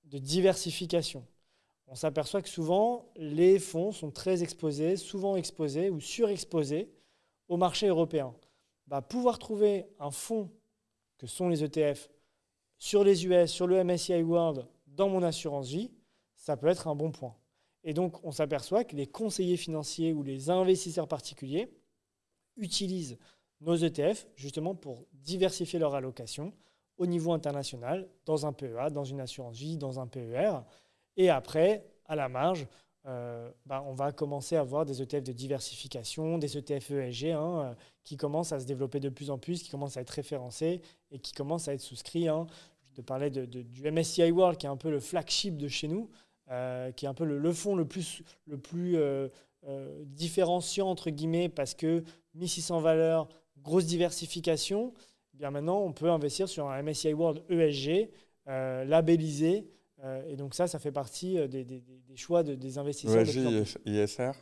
[0.05, 1.27] de diversification
[1.89, 6.91] on s'aperçoit que souvent, les fonds sont très exposés, souvent exposés ou surexposés
[7.49, 8.35] au marché européen.
[8.89, 10.51] Bah, pouvoir trouver un fonds
[11.19, 12.11] que sont les ETF
[12.79, 15.91] sur les US, sur le MSCI World, dans mon assurance vie,
[16.47, 17.35] ça peut être un bon point.
[17.83, 21.69] Et donc, on s'aperçoit que les conseillers financiers ou les investisseurs particuliers
[22.57, 23.19] utilisent
[23.61, 26.53] nos ETF justement pour diversifier leur allocation
[26.99, 30.61] au niveau international, dans un PEA, dans une assurance vie, dans un PER.
[31.17, 32.69] Et après, à la marge,
[33.07, 37.59] euh, bah, on va commencer à avoir des ETF de diversification, des ETF ESG, hein,
[37.59, 40.81] euh, qui commencent à se développer de plus en plus, qui commencent à être référencés
[41.11, 42.29] et qui commencent à être souscrits.
[42.29, 42.47] Hein.
[42.85, 46.09] Je te parlais du MSCI World, qui est un peu le flagship de chez nous,
[46.51, 48.97] euh, qui est un peu le, fonds le plus, le plus
[50.05, 52.05] différenciant, entre guillemets, parce que
[52.35, 53.29] 1600 valeurs,
[53.63, 54.93] grosse diversification.
[55.35, 58.11] Eh bien maintenant, on peut investir sur un MSCI World ESG,
[58.47, 59.67] labellisé,
[60.05, 61.83] euh, et donc ça, ça fait partie euh, des,
[62.17, 63.23] choix des investisseurs.
[63.23, 64.33] ESG, ISR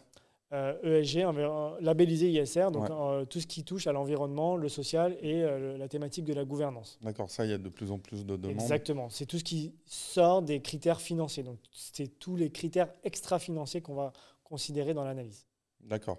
[0.53, 2.89] euh, e labellisé ISR, donc
[3.29, 5.43] tout ce qui touche à l'environnement, le social et
[5.79, 6.99] la thématique de la gouvernance.
[7.03, 8.61] D'accord, ça, il y a de plus en plus de demandes.
[8.61, 11.43] Exactement, c'est tout ce qui sort des critères financiers.
[11.43, 15.47] Donc, c'est tous les critères extra-financiers qu'on va considérer dans l'analyse.
[15.81, 16.19] D'accord.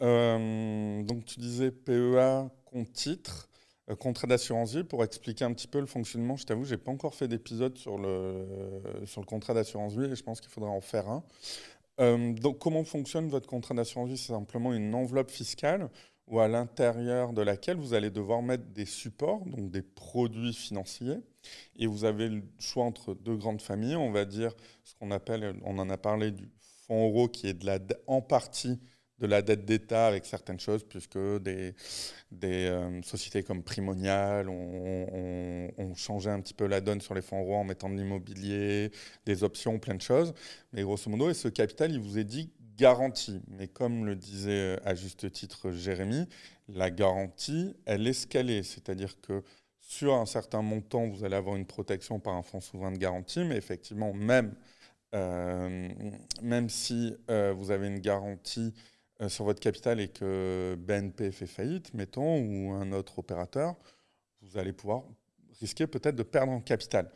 [0.00, 3.48] donc, tu disais PEA compte titre.
[3.90, 6.78] Euh, contrat d'assurance vie, pour expliquer un petit peu le fonctionnement, je t'avoue, je n'ai
[6.78, 8.46] pas encore fait d'épisode sur le,
[9.06, 11.22] sur le contrat d'assurance vie et je pense qu'il faudra en faire un.
[12.00, 14.18] Euh, donc, comment fonctionne votre contrat d'assurance vie?
[14.18, 15.90] C'est simplement une enveloppe fiscale
[16.26, 21.18] ou à l'intérieur de laquelle vous allez devoir mettre des supports, donc des produits financiers.
[21.76, 23.96] Et vous avez le choix entre deux grandes familles.
[23.96, 24.52] On va dire
[24.84, 26.50] ce qu'on appelle, on en a parlé du
[26.86, 28.78] fonds euro qui est de la, en partie
[29.18, 31.74] de la dette d'État avec certaines choses, puisque des,
[32.44, 37.56] euh, sociétés comme Primonial ont, changé un petit peu la donne sur les fonds euros
[37.56, 38.92] en mettant de l'immobilier,
[39.26, 40.32] des options, plein de choses.
[40.72, 43.42] Mais grosso modo, et ce capital, il vous est dit garantie.
[43.48, 46.28] Mais comme le disait euh, à juste titre Jérémy,
[46.68, 48.62] la garantie, elle est scalée.
[48.62, 49.42] C'est-à-dire que
[49.80, 53.40] sur un certain montant, vous allez avoir une protection par un fonds souverain de garantie,
[53.44, 54.54] mais effectivement, même,
[55.14, 55.88] euh,
[56.68, 58.74] si vous avez une garantie
[59.26, 63.74] sur votre capital et que BNP fait faillite, mettons, ou un autre opérateur,
[64.42, 65.02] vous allez pouvoir
[65.60, 67.10] risquer peut-être de perdre en capital.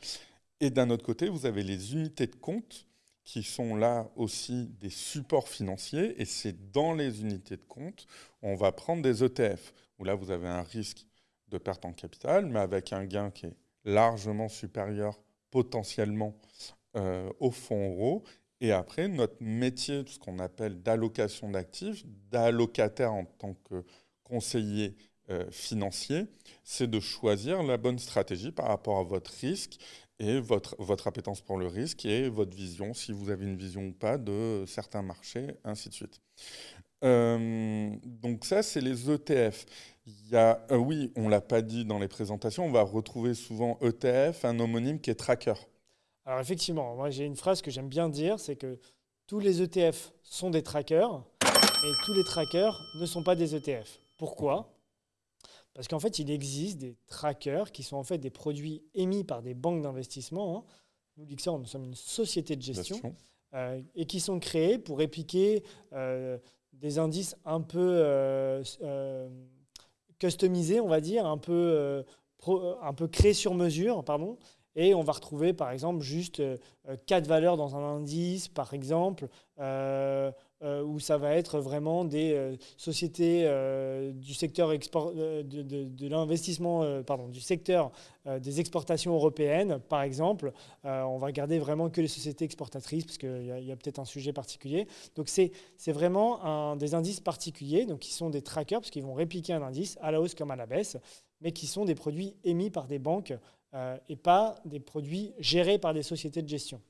[0.60, 2.86] Et d'un autre côté, vous avez les unités de compte
[3.24, 8.06] qui sont là aussi des supports financiers, et c'est dans les unités de compte
[8.42, 11.06] on va prendre des ETF, où là vous avez un risque
[11.48, 16.34] de perte en capital, mais avec un gain qui est largement supérieur potentiellement
[16.96, 18.24] euh, au fonds euro,
[18.62, 23.84] et après, notre métier, ce qu'on appelle d'allocation d'actifs, d'allocataire en tant que
[24.22, 24.96] conseiller
[25.30, 26.26] euh, financier,
[26.62, 29.78] c'est de choisir la bonne stratégie par rapport à votre risque
[30.20, 33.86] et votre, votre appétence pour le risque et votre vision, si vous avez une vision
[33.86, 36.20] ou pas de certains marchés, ainsi de suite.
[37.02, 39.66] Euh, donc ça, c'est les ETF.
[40.06, 42.82] Il y a, euh, oui, on ne l'a pas dit dans les présentations, on va
[42.82, 45.54] retrouver souvent ETF, un homonyme qui est tracker.
[46.24, 48.78] Alors effectivement, moi j'ai une phrase que j'aime bien dire, c'est que
[49.26, 51.24] tous les ETF sont des trackers,
[51.84, 54.00] et tous les trackers ne sont pas des ETF.
[54.16, 54.72] Pourquoi?
[55.74, 59.42] Parce qu'en fait, il existe des trackers qui sont en fait des produits émis par
[59.42, 60.58] des banques d'investissement.
[60.58, 60.64] Hein.
[61.16, 63.14] Nous, Lixor, nous sommes une société de gestion,
[63.54, 66.38] euh, et qui sont créés pour répliquer euh,
[66.72, 68.62] des indices un peu euh,
[70.18, 72.04] customisés, on va dire, un peu,
[72.82, 74.38] un peu créés sur mesure, pardon,
[74.74, 79.28] et on va retrouver par exemple juste euh, quatre valeurs dans un indice, par exemple,
[79.60, 80.32] euh,
[80.62, 83.48] euh, où ça va être vraiment des sociétés
[84.14, 87.90] du secteur export, de, l'investissement, pardon, du secteur
[88.40, 90.52] des exportations européennes, par exemple.
[90.84, 94.32] on va regarder vraiment que les sociétés exportatrices, parce qu'il y a, peut-être un sujet
[94.32, 94.86] particulier.
[95.16, 95.52] Donc c'est
[95.88, 99.62] vraiment un, des indices particuliers, donc qui sont des trackers, parce qu'ils vont répliquer un
[99.62, 100.96] indice à la hausse comme à la baisse,
[101.40, 103.34] mais qui sont des produits émis par des banques
[103.74, 106.82] euh, et pas des produits gérés par des sociétés de gestion.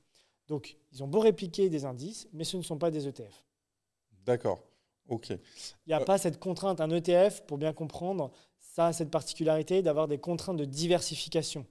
[0.49, 3.45] Donc, ils ont beau répliquer des indices, mais ce ne sont pas des ETF.
[4.25, 4.59] D'accord.
[5.07, 5.29] OK.
[5.29, 5.39] Il
[5.87, 6.81] n'y a euh, pas cette contrainte.
[6.81, 11.65] Un ETF, pour bien comprendre, ça a cette particularité d'avoir des contraintes de diversification.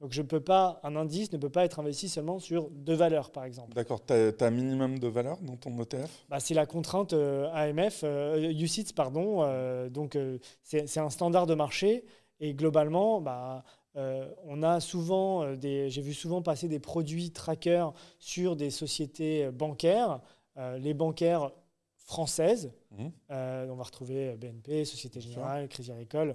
[0.00, 3.30] Donc, je peux pas, un indice ne peut pas être investi seulement sur deux valeurs,
[3.30, 3.74] par exemple.
[3.74, 4.04] D'accord.
[4.04, 8.02] Tu as, un minimum de valeurs dans ton ETF bah, C'est la contrainte euh, AMF,
[8.02, 9.88] UCITS, pardon.
[9.90, 10.18] donc,
[10.64, 12.04] c'est un standard de marché.
[12.40, 13.64] Et globalement, bah,
[13.98, 18.70] euh, on a souvent euh, des, j'ai vu souvent passer des produits trackers sur des
[18.70, 20.20] sociétés euh, bancaires,
[20.78, 21.52] les bancaires
[21.98, 22.72] françaises.
[22.90, 23.06] Mmh.
[23.30, 26.34] on va retrouver BNP, Société Générale, Crédit Agricole.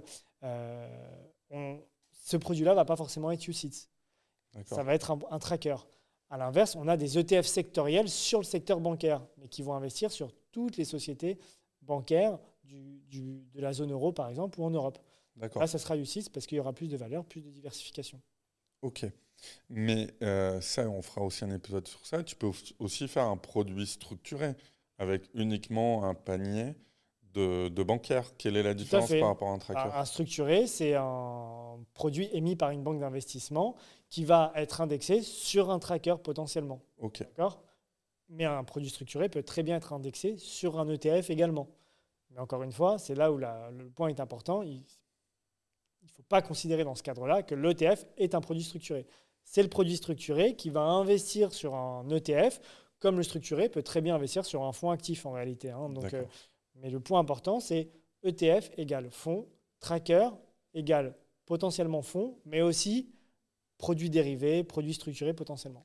[2.10, 3.90] ce produit-là va pas forcément être UCITS.
[4.64, 5.76] Ça va être un, tracker.
[6.30, 10.10] À l'inverse, on a des ETF sectoriels sur le secteur bancaire, mais qui vont investir
[10.10, 11.38] sur toutes les sociétés
[11.82, 14.98] bancaires de la zone euro, par exemple, ou en Europe.
[15.36, 18.20] Là, ça sera U6 parce qu'il y aura plus de valeur, plus de diversification.
[18.82, 19.06] Ok.
[19.68, 22.22] Mais euh, ça, on fera aussi un épisode sur ça.
[22.22, 24.54] Tu peux aussi faire un produit structuré
[24.98, 26.74] avec uniquement un panier
[27.32, 28.36] de, de bancaires.
[28.36, 29.90] Quelle est la différence par rapport à un tracker?
[29.92, 33.74] Un structuré, c'est un produit émis par une banque d'investissement
[34.08, 36.80] qui va être indexé sur un tracker potentiellement.
[36.98, 37.20] Ok.
[37.20, 37.60] D'accord?
[38.28, 41.68] Mais un produit structuré peut très bien être indexé sur un ETF également.
[42.30, 44.82] Mais encore une fois, c'est là où le point est important il
[46.04, 49.06] ne faut pas considérer dans ce cadre-là que l'ETF est un produit structuré.
[49.44, 52.60] C'est le produit structuré qui va investir sur un ETF,
[52.98, 55.70] comme le structuré peut très bien investir sur un fonds actif en réalité.
[55.70, 55.90] Hein.
[55.90, 56.24] Donc, euh,
[56.76, 57.90] mais le point important, c'est
[58.22, 59.46] ETF égale fonds,
[59.80, 60.30] tracker
[60.72, 61.14] égale
[61.46, 63.12] potentiellement fonds, mais aussi
[63.76, 65.84] produits dérivés, produits structurés potentiellement.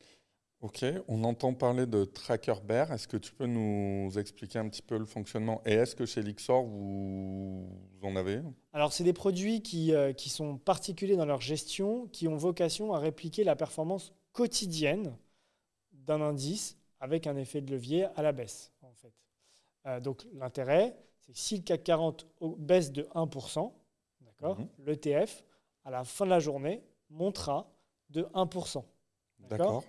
[0.62, 2.92] Ok, on entend parler de Tracker Bear.
[2.92, 5.62] Est-ce que tu peux nous expliquer un petit peu le fonctionnement?
[5.66, 7.66] Et est-ce que chez Lixor, vous,
[8.02, 8.42] en avez?
[8.74, 12.94] Alors, c'est des produits qui, euh, qui, sont particuliers dans leur gestion, qui ont vocation
[12.94, 15.16] à répliquer la performance quotidienne
[15.94, 19.14] d'un indice avec un effet de levier à la baisse, en fait.
[19.86, 23.72] Euh, donc, l'intérêt, c'est que si le CAC 40 baisse de 1%,
[24.20, 24.68] d'accord, mhm.
[24.86, 25.46] l'ETF,
[25.86, 27.72] à la fin de la journée, montera
[28.10, 28.84] de 1%.
[29.50, 29.86] D'accord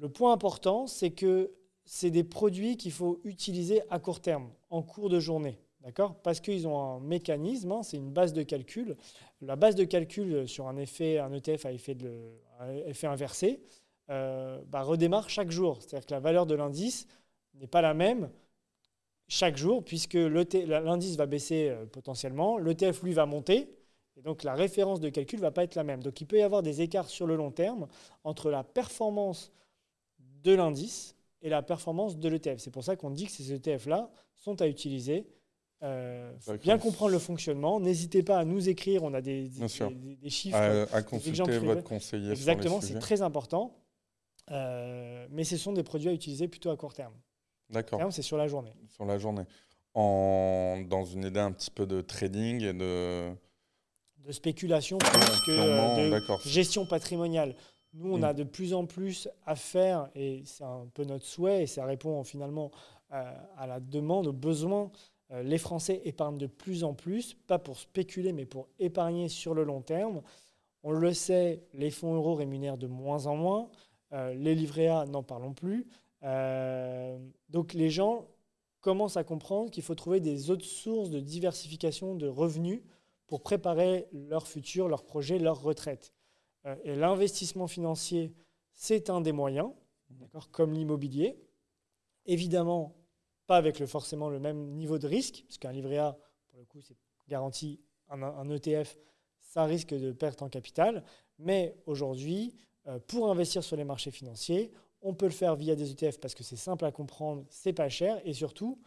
[0.00, 1.52] le point important, c'est que
[1.84, 5.58] c'est des produits qu'il faut utiliser à court terme, en cours de journée.
[5.82, 6.14] D'accord?
[6.22, 8.96] Parce qu'ils ont un mécanisme, hein, c'est une base de calcul.
[9.40, 13.62] La base de calcul sur un effet, un ETF à effet inversé,
[14.10, 15.78] euh, bah, redémarre chaque jour.
[15.80, 17.06] C'est-à-dire que la valeur de l'indice
[17.54, 18.30] n'est pas la même
[19.28, 23.74] chaque jour, puisque l'indice va baisser euh, potentiellement, l'ETF lui va monter,
[24.16, 26.02] et donc la référence de calcul ne va pas être la même.
[26.02, 27.86] Donc il peut y avoir des écarts sur le long terme
[28.24, 29.52] entre la performance
[30.42, 32.58] de l'indice et la performance de l'ETF.
[32.58, 35.26] C'est pour ça qu'on dit que ces ETF-là sont à utiliser.
[35.82, 37.80] Euh, bien comprendre le fonctionnement.
[37.80, 39.02] N'hésitez pas à nous écrire.
[39.02, 40.86] On a des, des, chiffres.
[40.92, 42.32] À, consulter votre conseiller.
[42.32, 43.76] Exactement, c'est très important.
[44.50, 47.14] Euh, mais ce sont des produits à utiliser plutôt à court terme.
[47.70, 48.00] D'accord.
[48.12, 48.72] C'est sur la journée.
[48.88, 49.44] Sur la journée.
[49.94, 53.32] En, dans une idée un petit peu de trading et de.
[54.18, 57.56] De spéculation plus que euh, de gestion patrimoniale.
[57.94, 58.24] Nous, on mm.
[58.24, 61.84] a de plus en plus à faire, et c'est un peu notre souhait, et ça
[61.84, 62.70] répond finalement
[63.12, 64.90] euh, à la demande, aux besoins.
[65.32, 69.54] Euh, les Français épargnent de plus en plus, pas pour spéculer, mais pour épargner sur
[69.54, 70.22] le long terme.
[70.82, 73.68] On le sait, les fonds euros rémunèrent de moins en moins.
[74.12, 75.86] Euh, les livrets A, n'en parlons plus.
[77.48, 78.26] donc les gens
[78.80, 82.82] commencent à comprendre qu'il faut trouver des autres sources de diversification de revenus
[83.26, 86.12] pour préparer leur futur, leur projet, leur retraite.
[86.66, 88.32] Euh, et l'investissement financier,
[88.72, 89.70] c'est un des moyens,
[90.52, 91.38] comme l'immobilier.
[92.26, 92.96] Évidemment,
[93.46, 96.18] pas avec forcément le même niveau de risque, parce qu'un livret A,
[96.48, 96.96] pour le coup, c'est
[97.28, 98.98] garanti un, ETF,
[99.40, 101.04] ça risque de perte en capital.
[101.38, 102.54] Mais aujourd'hui,
[102.86, 106.34] euh, pour investir sur les marchés financiers, on peut le faire via des ETF parce
[106.34, 108.80] que c'est simple à comprendre, c'est pas cher et surtout,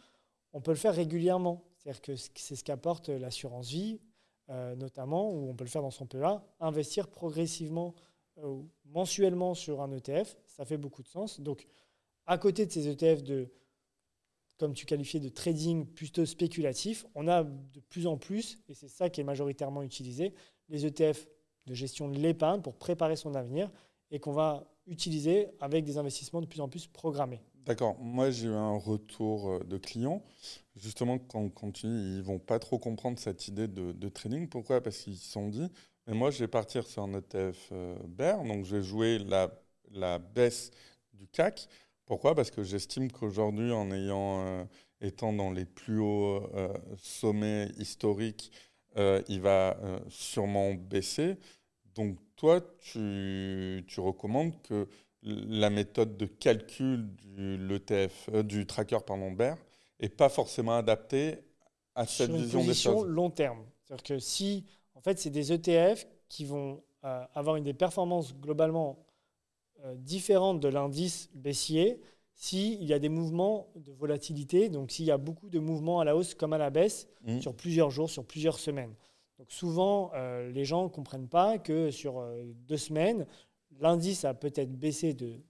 [0.52, 1.64] on peut le faire régulièrement.
[1.76, 4.00] C'est-à-dire que c'est ce qu'apporte l'assurance vie,
[4.50, 7.94] euh, notamment, où on peut le faire dans son PEA, investir progressivement
[8.38, 11.40] euh, mensuellement sur un ETF, ça fait beaucoup de sens.
[11.40, 11.66] Donc,
[12.26, 13.48] à côté de ces ETF de,
[14.58, 18.88] comme tu qualifiais, de trading plutôt spéculatif, on a de plus en plus, et c'est
[18.88, 20.34] ça qui est majoritairement utilisé,
[20.68, 21.26] les ETF
[21.66, 23.70] de gestion de l'épargne pour préparer son avenir
[24.10, 27.40] et qu'on va utiliser avec des investissements de plus en plus programmés.
[27.66, 27.96] D'accord.
[27.98, 30.22] Moi, j'ai eu un retour euh, de clients,
[30.76, 34.48] justement, quand, ils vont pas trop comprendre cette idée de, trading.
[34.48, 34.82] Pourquoi?
[34.82, 35.70] Parce qu'ils se sont dit,
[36.06, 40.18] mais moi, je vais partir sur un ETF euh, BER, donc je vais jouer la,
[40.18, 40.72] baisse
[41.14, 41.68] du CAC.
[42.04, 42.34] Pourquoi?
[42.34, 44.64] Parce que j'estime qu'aujourd'hui, en ayant, euh,
[45.00, 46.46] étant dans les plus hauts
[46.98, 48.52] sommets historiques,
[48.96, 49.76] il va
[50.08, 51.36] sûrement baisser.
[51.94, 54.86] Donc, toi, tu recommandes que
[55.24, 59.54] la méthode de calcul du, l'ETF, euh, du tracker pardon, BER
[60.00, 61.38] n'est pas forcément adaptée
[61.94, 63.64] à cette Sur vision une position long terme.
[63.82, 68.34] C'est-à-dire que si, en fait, c'est des ETF qui vont euh, avoir une des performances
[68.34, 68.98] globalement
[69.84, 72.00] euh, différentes de l'indice baissier
[72.34, 76.04] s'il y a des mouvements de volatilité, donc s'il y a beaucoup de mouvements à
[76.04, 77.40] la hausse comme à la baisse mmh.
[77.40, 78.92] sur plusieurs jours, sur plusieurs semaines.
[79.38, 80.12] Donc souvent,
[80.52, 82.24] les gens ne comprennent pas que sur
[82.68, 83.26] deux semaines,
[83.80, 85.40] l'indice a peut-être baissé de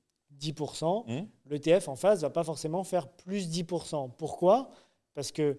[0.41, 1.27] 10%, mmh.
[1.47, 4.11] l'ETF en face ne va pas forcément faire plus 10%.
[4.17, 4.71] Pourquoi?
[5.15, 5.59] Parce que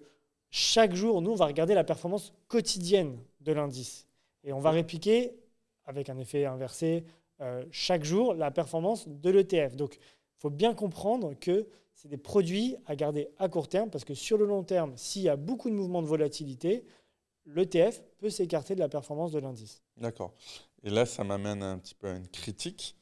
[0.50, 4.06] chaque jour, nous, on va regarder la performance quotidienne de l'indice.
[4.44, 5.36] Et on va répliquer,
[5.84, 7.04] avec un effet inversé,
[7.40, 9.76] euh, chaque jour, la performance de l'ETF.
[9.76, 14.04] Donc, il faut bien comprendre que c'est des produits à garder à court terme, parce
[14.04, 16.84] que sur le long terme, s'il y a beaucoup de mouvements de volatilité,
[17.46, 19.82] l'ETF peut s'écarter de la performance de l'indice.
[19.96, 20.34] D'accord.
[20.86, 22.96] Et là, ça m'amène un petit peu à une critique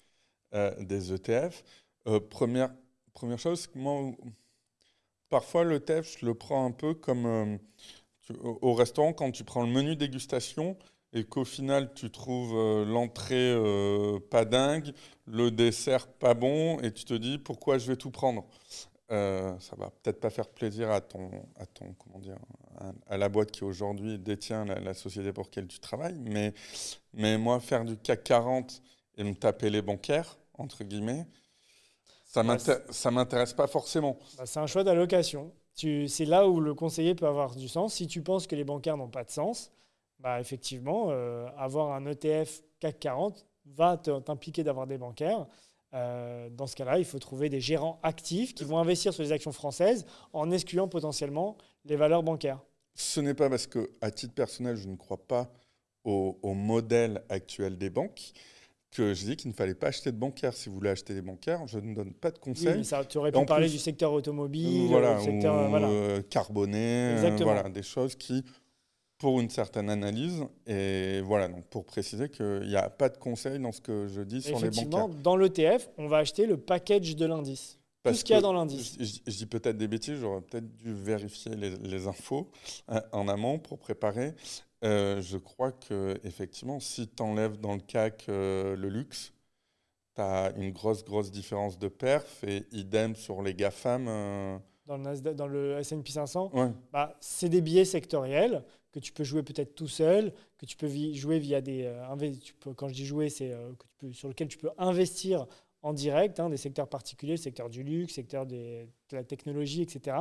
[0.54, 1.62] euh, des ETF.
[2.08, 2.70] Euh, première,
[3.12, 4.12] première chose, moi,
[5.28, 7.56] parfois l'ETF, je le prends un peu comme euh,
[8.62, 10.78] au restaurant quand tu prends le menu dégustation
[11.12, 13.54] et qu'au final tu trouves l'entrée
[14.30, 14.92] pas dingue,
[15.26, 18.46] le dessert pas bon et tu te dis pourquoi je vais tout prendre?
[19.10, 22.38] Euh, ça va peut-être pas faire plaisir à ton, à ton, comment dire,
[23.06, 26.54] à, la boîte qui aujourd'hui détient la, société pour laquelle tu travailles, mais,
[27.12, 28.82] mais moi faire du CAC 40
[29.18, 31.26] et me taper les bancaires entre guillemets,
[32.24, 32.42] ça
[32.90, 34.18] ça m'intéresse pas forcément.
[34.38, 35.52] Bah, c'est un choix d'allocation.
[35.74, 37.94] C'est là où le conseiller peut avoir du sens.
[37.94, 39.70] Si tu penses que les bancaires n'ont pas de sens,
[40.18, 45.46] bah effectivement, euh, avoir un ETF CAC 40 va t'impliquer d'avoir des bancaires.
[45.94, 49.32] Euh, dans ce cas-là, il faut trouver des gérants actifs qui vont investir sur les
[49.32, 52.60] actions françaises en excluant potentiellement les valeurs bancaires.
[52.94, 55.52] Ce n'est pas parce que, à titre personnel, je ne crois pas
[56.04, 58.32] au, modèle actuel des banques
[58.90, 60.52] que je dis qu'il ne fallait pas acheter de bancaires.
[60.52, 62.78] Si vous voulez acheter des bancaires, je ne donne pas de conseils.
[62.78, 65.88] Oui, ça, tu aurais pu parler du secteur automobile, voilà, secteur voilà.
[65.88, 68.44] Euh, carboné, euh, voilà, des choses qui
[69.18, 70.44] pour une certaine analyse.
[70.66, 74.22] Et voilà, donc pour préciser qu'il n'y a pas de conseil dans ce que je
[74.22, 75.08] dis sur les bancaires.
[75.08, 77.78] Dans l'ETF, on va acheter le package de l'indice.
[78.04, 78.98] Tout ce qu'il y a dans l'indice.
[79.00, 82.50] Je, dis peut-être des bêtises, j'aurais peut-être dû vérifier les, infos
[82.90, 84.34] euh, en amont pour préparer.
[84.84, 89.32] Euh, je crois que effectivement, si tu enlèves dans le CAC euh, le luxe,
[90.14, 94.04] tu as une grosse, grosse différence de perf et idem sur les GAFAM.
[94.86, 96.52] Dans le, dans le S&P 500,
[96.92, 98.62] bah, c'est des billets sectoriels
[98.94, 101.82] que tu peux jouer peut-être tout seul, que tu peux jouer via des.
[101.82, 103.72] Euh, quand je dis jouer, c'est euh,
[104.12, 105.46] sur lequel tu peux investir
[105.82, 110.16] en direct, hein, des secteurs particuliers, secteur du luxe, secteur de la technologie, etc.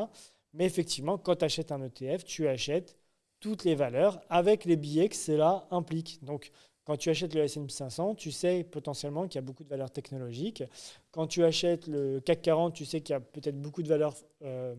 [0.54, 2.98] Mais effectivement, quand tu achètes un ETF, tu achètes
[3.40, 6.24] toutes les valeurs avec les billets que cela implique.
[6.24, 6.52] Donc,
[6.84, 9.92] quand tu achètes le S&P 500, tu sais potentiellement qu'il y a beaucoup de valeurs
[9.92, 10.64] technologiques.
[11.12, 14.16] Quand tu achètes le CAC 40, tu sais qu'il y a peut-être beaucoup de valeurs
[14.42, 14.76] euh,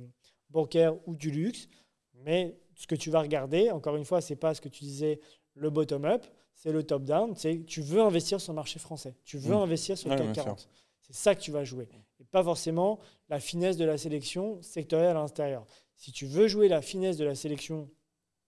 [0.50, 1.68] bancaires ou du luxe.
[2.24, 4.84] Mais ce que tu vas regarder, encore une fois, ce n'est pas ce que tu
[4.84, 5.20] disais,
[5.54, 7.34] le bottom-up, c'est le top-down.
[7.36, 9.14] C'est tu veux investir sur le marché français.
[9.24, 9.58] Tu veux mmh.
[9.58, 10.68] investir sur le CAC 40.
[11.02, 11.88] C'est ça que tu vas jouer.
[12.20, 12.98] Et pas forcément
[13.28, 15.66] la finesse de la sélection sectorielle à l'intérieur.
[15.96, 17.90] Si tu veux jouer la finesse de la sélection,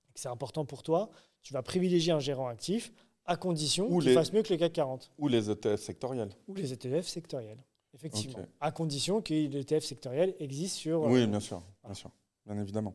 [0.09, 1.11] et que c'est important pour toi,
[1.43, 2.93] tu vas privilégier un gérant actif
[3.25, 5.13] à condition qu'il fasse mieux que le CAC 40.
[5.19, 6.31] Ou les ETF sectoriels.
[6.49, 7.59] Ou les ETF sectoriels,
[7.93, 8.47] effectivement.
[8.61, 11.03] À condition que l'ETF sectoriel existe sur...
[11.03, 12.11] Oui, euh, bien sûr, bien sûr,
[12.47, 12.95] bien évidemment.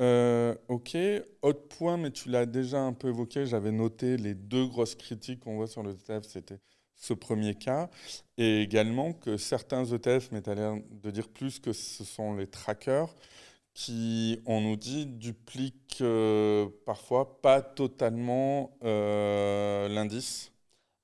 [0.00, 0.96] Euh, ok,
[1.42, 5.40] autre point, mais tu l'as déjà un peu évoqué, j'avais noté les deux grosses critiques
[5.40, 6.60] qu'on voit sur le ETF, c'était
[6.94, 7.90] ce premier cas,
[8.36, 12.34] et également que certains ETF, mais tu as l'air de dire plus que ce sont
[12.34, 13.12] les trackers,
[13.74, 20.52] qui, on nous dit, duplique euh, parfois pas totalement euh, l'indice.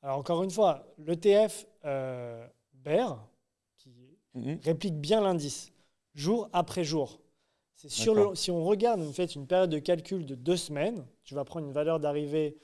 [0.03, 3.16] Alors encore une fois, l'ETF BER,
[3.76, 3.90] qui
[4.34, 4.61] mhm.
[4.62, 5.72] réplique bien l'indice,
[6.14, 7.20] jour après jour.
[7.89, 11.05] C'est sur le, si on regarde, vous faites une période de calcul de deux semaines,
[11.22, 12.57] tu vas prendre une valeur d'arrivée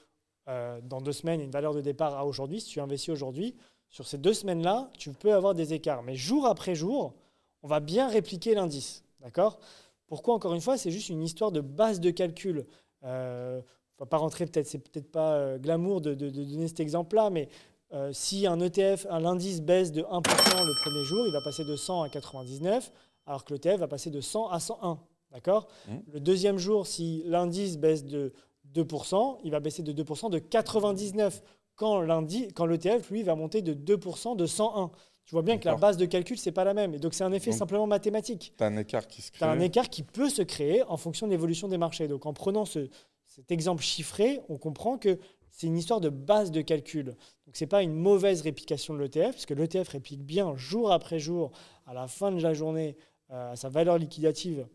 [0.83, 2.59] dans deux semaines et une valeur de départ à aujourd'hui.
[2.59, 3.55] Si tu investis aujourd'hui,
[3.91, 6.01] sur ces deux semaines-là, tu peux avoir des écarts.
[6.01, 7.13] Mais jour après jour,
[7.61, 9.03] on va bien répliquer l'indice.
[9.19, 9.59] D'accord?
[10.07, 12.65] Pourquoi, encore une fois, c'est juste une histoire de base de calcul.
[13.03, 13.61] Euh,
[13.97, 17.49] on va pas rentrer, peut-être, c'est peut-être pas euh, glamour de, donner cet exemple-là, mais
[17.93, 21.63] euh, si un ETF, un indice baisse de 1% le premier jour, il va passer
[21.63, 22.91] de 100 à 99,
[23.25, 24.99] alors que l'ETF va passer de 100 à 101.
[25.31, 25.91] D'accord mmh.
[26.13, 28.33] Le deuxième jour, si l'indice baisse de
[28.73, 31.41] 2%, il va baisser de 2% de 99
[31.75, 34.91] quand l'ETF, lui, va monter de 2% de 101.
[35.25, 36.93] Tu vois bien que la base de calcul, c'est pas la même.
[36.93, 38.53] Et donc, c'est un effet simplement mathématique.
[38.57, 39.39] Tu as un écart qui se crée.
[39.39, 42.07] Tu as un écart qui peut se créer en fonction de l'évolution des marchés.
[42.07, 42.89] Donc, en prenant ce,
[43.25, 45.17] cet exemple chiffré, on comprend que
[45.49, 47.05] c'est une histoire de base de calcul.
[47.45, 50.91] Donc, ce n'est pas une mauvaise réplication de l'ETF, parce que l'ETF réplique bien jour
[50.91, 51.51] après jour,
[51.85, 52.95] à la fin de la journée,
[53.31, 54.67] euh, sa valeur liquidative,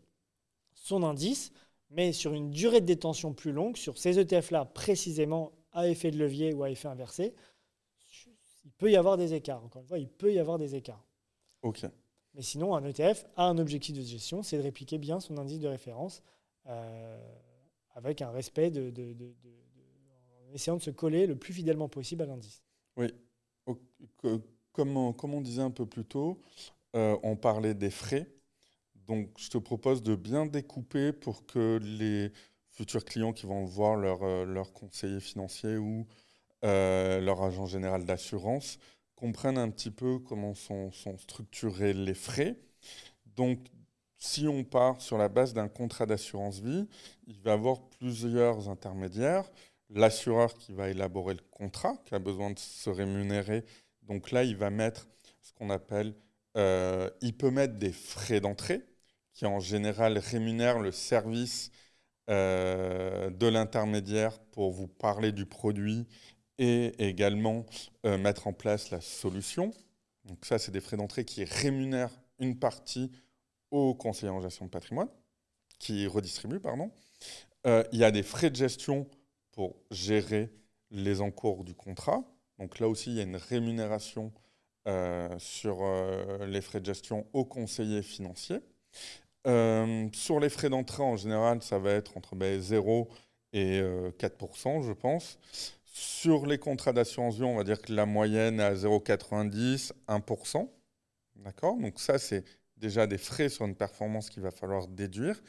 [0.87, 1.51] son indice.
[1.89, 6.17] Mais sur une durée de détention plus longue, sur ces ETF-là précisément, à effet de
[6.17, 7.33] levier ou à effet inversé,
[8.65, 9.63] il peut y avoir des écarts.
[9.63, 11.05] Encore une fois, il peut y avoir des écarts.
[11.61, 11.85] OK.
[12.33, 15.59] Mais sinon, un ETF a un objectif de gestion, c'est de répliquer bien son indice
[15.59, 16.21] de référence
[16.67, 17.17] euh,
[17.95, 18.91] avec un respect de,
[20.47, 22.63] en essayant de se coller le plus fidèlement possible à l'indice.
[22.95, 23.07] Oui.
[24.71, 26.39] Comme on, comme on, disait un peu plus tôt,
[26.95, 28.29] euh, on parlait des frais.
[29.07, 32.31] Donc, je te propose de bien découper pour que les
[32.71, 36.05] futurs clients qui vont voir leur, euh, leur conseiller financier ou
[36.63, 38.77] euh, leur agent général d'assurance
[39.15, 42.55] comprennent un petit peu comment sont, sont, structurés les frais.
[43.35, 43.59] Donc,
[44.17, 46.87] si on part sur la base d'un contrat d'assurance vie,
[47.27, 49.49] il va y avoir plusieurs intermédiaires.
[49.89, 53.63] L'assureur qui va élaborer le contrat, qui a besoin de se rémunérer.
[54.03, 55.07] Donc là, il va mettre
[55.41, 56.13] ce qu'on appelle,
[56.57, 58.81] euh, il peut mettre des frais d'entrée,
[59.37, 61.71] qui en général rémunèrent le service
[62.27, 66.07] euh, de l'intermédiaire pour vous parler du produit
[66.57, 67.63] et également
[68.07, 69.71] euh, mettre en place la solution.
[70.25, 73.11] Donc ça, c'est des frais d'entrée qui rémunèrent une partie
[73.69, 75.09] au conseiller en gestion de patrimoine,
[75.77, 76.89] qui redistribue, pardon.
[77.67, 79.07] Euh, il y a des frais de gestion
[79.51, 80.51] pour gérer
[80.89, 82.23] les encours du contrat.
[82.57, 84.33] Donc là aussi, il y a une rémunération
[85.37, 85.83] sur
[86.45, 88.61] les frais de gestion au conseiller financier.
[89.47, 93.09] Euh, sur les frais d'entrée, en général, ça va être entre 0
[93.53, 93.81] ben, et
[94.19, 95.39] 4%, euh, je pense.
[95.85, 100.69] Sur les contrats d'assurance vie, on va dire que la moyenne est à 0,90, 1%.
[101.37, 101.77] D'accord?
[101.77, 102.43] Donc ça, c'est
[102.75, 105.41] déjà des frais sur une performance qu'il va falloir déduire.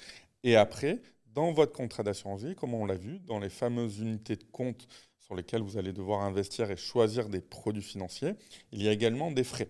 [0.45, 1.01] Et après,
[1.35, 4.87] dans votre contrat d'assurance vie, comme on l'a vu, dans les fameuses unités de compte
[5.19, 8.35] sur lesquelles vous allez devoir investir et choisir des produits financiers,
[8.73, 9.69] il y a également des frais.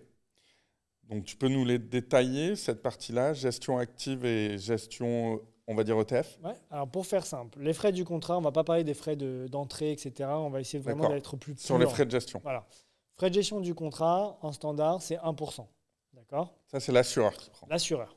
[1.09, 5.99] Donc tu peux nous les détailler, cette partie-là, gestion active et gestion, on va dire
[5.99, 8.83] ETF Ouais, alors pour faire simple, les frais du contrat, on ne va pas parler
[8.83, 10.29] des frais d'entrée, etc.
[10.33, 12.39] On va essayer vraiment d'être plus Sur les frais de gestion.
[12.43, 12.67] Voilà.
[13.15, 15.65] Frais de gestion du contrat, en standard, c'est 1%.
[16.13, 16.53] D'accord?
[16.67, 17.67] Ça, c'est l'assureur qui prend.
[17.67, 18.15] L'assureur.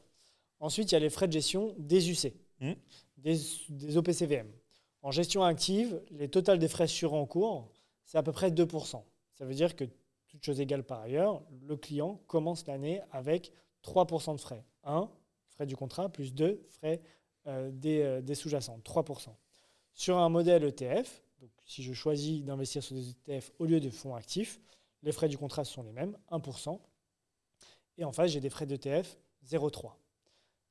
[0.61, 2.73] Ensuite, il y a les frais de gestion des UC, hmm.
[3.17, 3.39] des,
[3.71, 4.47] des, OPCVM.
[5.01, 7.69] En gestion active, les totales des frais sur en cours,
[8.05, 9.03] c'est à peu près 2%.
[9.33, 9.85] Ça veut dire que
[10.33, 13.53] toutes choses égales par ailleurs, le client commence l'année avec
[13.85, 14.65] 3% de frais.
[14.85, 15.11] 1,
[15.51, 17.03] frais du contrat, plus 2, frais
[17.47, 19.29] euh, euh, des, sous-jacents, 3%.
[19.93, 23.91] Sur un modèle ETF, donc si je choisis d'investir sur des ETF au lieu de
[23.91, 24.59] fonds actifs,
[25.03, 26.81] les frais du contrat sont les mêmes, 1%.
[27.99, 29.93] Et en face, j'ai des frais d'ETF 0,3.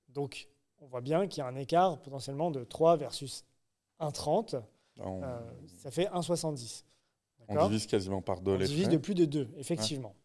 [0.10, 0.48] Donc,
[0.80, 3.46] on voit bien qu'il y a un écart potentiellement de 3 versus
[4.00, 4.64] 1,30.
[5.00, 6.84] Euh, ça fait 1,70.
[7.48, 10.16] On divise quasiment par deux on divise de plus de deux, effectivement.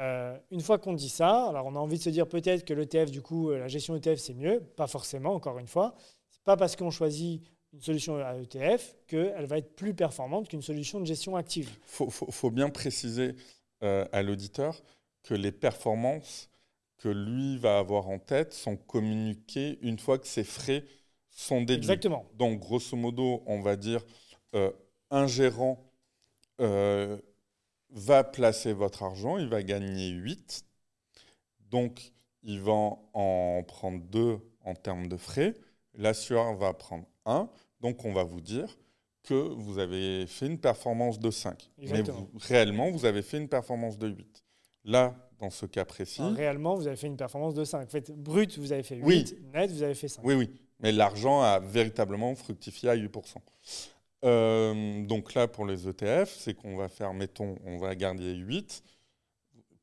[0.00, 2.72] Euh, une fois qu'on dit ça, alors on a envie de se dire peut-être que
[2.72, 4.60] l'ETF, du coup, euh, la gestion ETF, c'est mieux.
[4.60, 5.94] Pas forcément, encore une fois.
[6.30, 7.42] C'est pas parce qu'on choisit
[7.74, 11.70] une solution à ETF qu'elle va être plus performante qu'une solution de gestion active.
[12.00, 13.34] Il faut, bien préciser
[13.82, 14.82] euh, à l'auditeur
[15.22, 16.48] que les performances
[16.96, 20.84] que lui va avoir en tête sont communiquées une fois que ses frais
[21.30, 21.76] sont déduits.
[21.76, 22.26] Exactement.
[22.38, 24.04] Donc, grosso modo, on va dire
[25.10, 25.89] un gérant
[26.60, 27.18] euh,
[27.90, 30.64] va placer votre argent, il va gagner 8.
[31.70, 35.54] Donc, il va en prendre 2 en termes de frais.
[35.94, 37.48] L'assureur va prendre 1.
[37.80, 38.78] Donc, on va vous dire
[39.22, 41.70] que vous avez fait une performance de 5.
[41.78, 42.02] Mais
[42.40, 44.44] réellement, vous avez fait une performance de 8.
[44.84, 46.22] Là, dans ce cas précis.
[46.22, 47.82] réellement, vous avez fait une performance de 5.
[47.86, 49.24] En fait, brut, vous avez fait 8, Oui.
[49.52, 50.22] net, vous avez fait 5.
[50.24, 50.50] Oui, oui.
[50.80, 53.36] Mais l'argent a véritablement fructifié à 8%.
[54.24, 58.82] Euh, donc là, pour les ETF, c'est qu'on va faire, mettons, on va garder 8,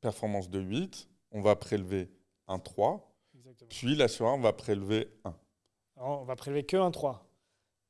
[0.01, 2.09] performance de 8, on va prélever
[2.47, 3.69] un 3, Exactement.
[3.69, 5.33] puis l'assureur va prélever 1.
[5.97, 7.23] Alors, on va prélever que un 3.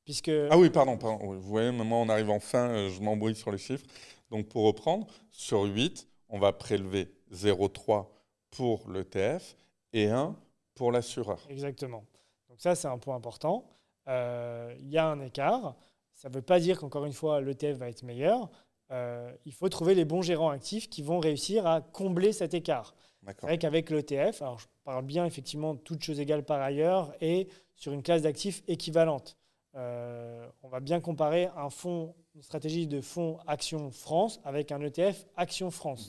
[0.04, 1.34] Puisque Ah oui, pardon, pardon.
[1.34, 3.84] Vous voyez, maintenant on arrive enfin, euh, je m'embrouille sur les chiffres.
[4.30, 8.06] Donc pour reprendre, sur 8, on va prélever 0,3
[8.50, 9.54] pour l'ETF
[9.92, 10.34] et 1
[10.74, 11.38] pour l'assureur.
[11.50, 12.04] Exactement.
[12.48, 13.68] Donc ça, c'est un point important.
[14.08, 15.76] Euh, Il y a un écart.
[16.18, 18.50] Ça ne veut pas dire qu'encore une fois, l'ETF va être meilleur.
[18.90, 22.94] Euh, il faut trouver les bons gérants actifs qui vont réussir à combler cet écart.
[23.40, 27.14] C'est vrai qu'avec l'ETF, alors je parle bien effectivement de toutes choses égales par ailleurs
[27.20, 29.36] et sur une classe d'actifs équivalente.
[29.76, 34.80] Euh, on va bien comparer un fonds, une stratégie de fonds Action France avec un
[34.80, 36.06] ETF Action France.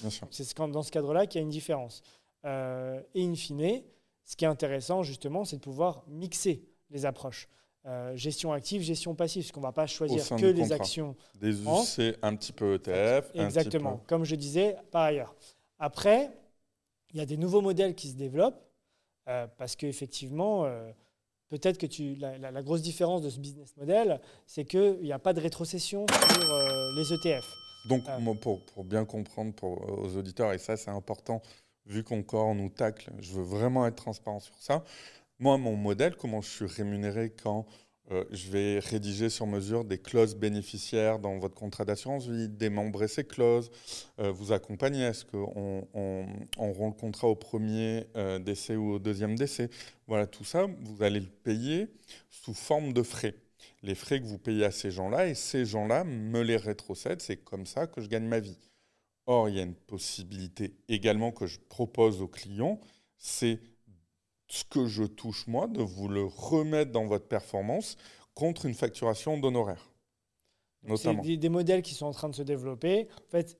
[0.00, 0.30] Bien sûr.
[0.30, 2.00] c'est ce- dans ce cadre-là qu'il y a une différence.
[2.46, 3.82] Euh, et in fine,
[4.24, 7.48] ce qui est intéressant justement, c'est de pouvoir mixer les approches.
[7.84, 10.76] Euh, gestion active, gestion passive, parce qu'on ne va pas choisir que les contrat.
[10.76, 11.16] actions.
[11.40, 11.62] Des.
[11.62, 13.32] UC, un petit peu ETF.
[13.36, 15.34] un Exactement, comme je disais par ailleurs.
[15.80, 16.30] Après,
[17.12, 18.62] il y a des nouveaux modèles qui se développent,
[19.28, 20.92] euh, parce qu'effectivement, euh,
[21.48, 25.12] peut-être que tu, la, la- la grosse différence de ce business model, c'est qu'il n'y
[25.12, 27.44] a pas de rétrocession sur euh, les ETF.
[27.88, 28.04] Donc,
[28.72, 31.42] pour bien comprendre pour, aux auditeurs, et ça c'est important,
[31.84, 34.84] vu qu'encore on nous tacle, je veux vraiment être transparent sur ça.
[35.38, 37.66] Moi, mon modèle, comment je suis rémunéré quand
[38.10, 43.06] euh, je vais rédiger sur mesure des clauses bénéficiaires dans votre contrat d'assurance vie, démembrer
[43.06, 43.70] ces clauses,
[44.18, 46.26] euh, vous accompagner, est-ce qu'on on,
[46.58, 49.70] on rend le contrat au premier euh, décès ou au deuxième décès
[50.08, 51.88] Voilà, tout ça, vous allez le payer
[52.30, 53.34] sous forme de frais.
[53.84, 57.36] Les frais que vous payez à ces gens-là, et ces gens-là me les rétrocèdent, c'est
[57.36, 58.58] comme ça que je gagne ma vie.
[59.26, 62.80] Or, il y a une possibilité également que je propose aux clients,
[63.16, 63.60] c'est
[64.52, 67.96] ce que je touche moi, de vous le remettre dans votre performance
[68.34, 69.90] contre une facturation d'honoraires.
[70.96, 73.08] C'est des, des modèles qui sont en train de se développer.
[73.28, 73.56] En fait,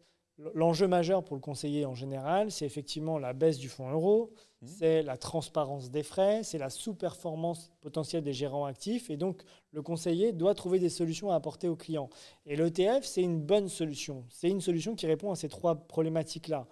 [0.54, 4.68] l'enjeu majeur pour le conseiller en général, c'est effectivement la baisse du fonds euro, Mhm.
[4.78, 9.10] c'est la transparence des frais, c'est la sous-performance potentielle des gérants actifs.
[9.10, 12.10] Et donc, le conseiller doit trouver des solutions à apporter aux clients.
[12.46, 14.24] Et l'ETF, c'est une bonne solution.
[14.28, 16.68] C'est une solution qui répond à ces trois problématiques-là.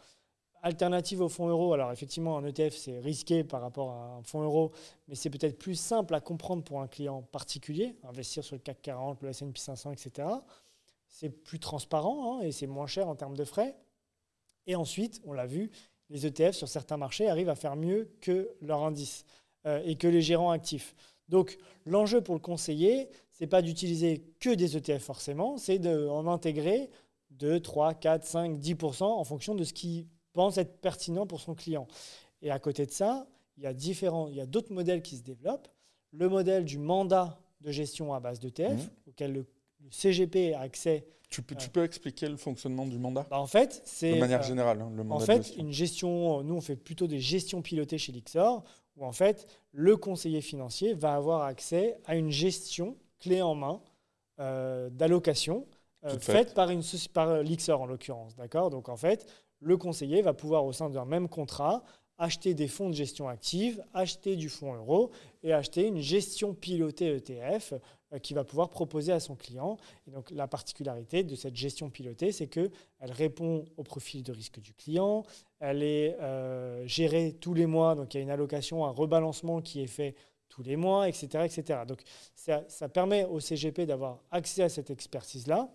[0.62, 4.42] Alternative au fonds euro, alors effectivement, un ETF, c'est risqué par rapport à un fonds
[4.42, 4.72] euro,
[5.08, 8.82] mais c'est peut-être plus simple à comprendre pour un client particulier, investir sur le CAC
[8.82, 10.28] 40, le S&P 500, etc.
[11.08, 13.74] C'est plus transparent hein, et c'est moins cher en termes de frais.
[14.66, 15.70] Et ensuite, on l'a vu,
[16.10, 19.24] les ETF sur certains marchés arrivent à faire mieux que leur indice
[19.66, 20.94] euh, et que les gérants actifs.
[21.28, 21.56] Donc,
[21.86, 26.90] l'enjeu pour le conseiller, c'est pas d'utiliser que des ETF forcément, c'est d'en intégrer
[27.30, 31.54] 2, 3, 4, 5, 10% en fonction de ce qui pense être pertinent pour son
[31.54, 31.86] client.
[32.42, 33.26] Et à côté de ça,
[33.56, 35.68] il y a différents, il y a d'autres modèles qui se développent.
[36.12, 38.90] Le modèle du mandat de gestion à base d'ETF, Mhm.
[39.08, 39.46] auquel le,
[39.84, 41.06] le CGP a accès.
[41.28, 43.26] Tu peux, tu peux expliquer le fonctionnement du mandat?
[43.30, 45.62] Bah, en fait, c'est De manière euh, générale, hein, le en mandat de fait, gestion.
[45.64, 48.64] une gestion, nous on fait plutôt des gestions pilotées chez Lixor,
[48.96, 53.80] où en fait, le conseiller financier va avoir accès à une gestion clé en main
[54.40, 55.66] euh, d'allocation
[56.04, 58.34] euh, faite par, une, par euh, Lixor en l'occurrence.
[58.36, 58.70] D'accord?
[58.70, 59.26] Donc en fait,
[59.60, 61.84] le conseiller va pouvoir au sein d'un même contrat
[62.20, 65.10] acheter des fonds de gestion active, acheter du fonds euro
[65.42, 67.72] et acheter une gestion pilotée ETF
[68.12, 69.78] euh, qui va pouvoir proposer à son client.
[70.06, 74.32] Et donc la particularité de cette gestion pilotée, c'est que elle répond au profil de
[74.32, 75.24] risque du client,
[75.60, 79.62] elle est euh, gérée tous les mois, donc il y a une allocation, un rebalancement
[79.62, 80.14] qui est fait
[80.50, 81.46] tous les mois, etc.
[81.46, 81.80] etc.
[81.88, 82.02] Donc
[82.34, 85.70] ça, ça permet au CGP d'avoir accès à cette expertise-là.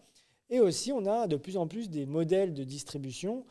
[0.51, 3.45] Et aussi, on a de plus en plus des modèles de distribution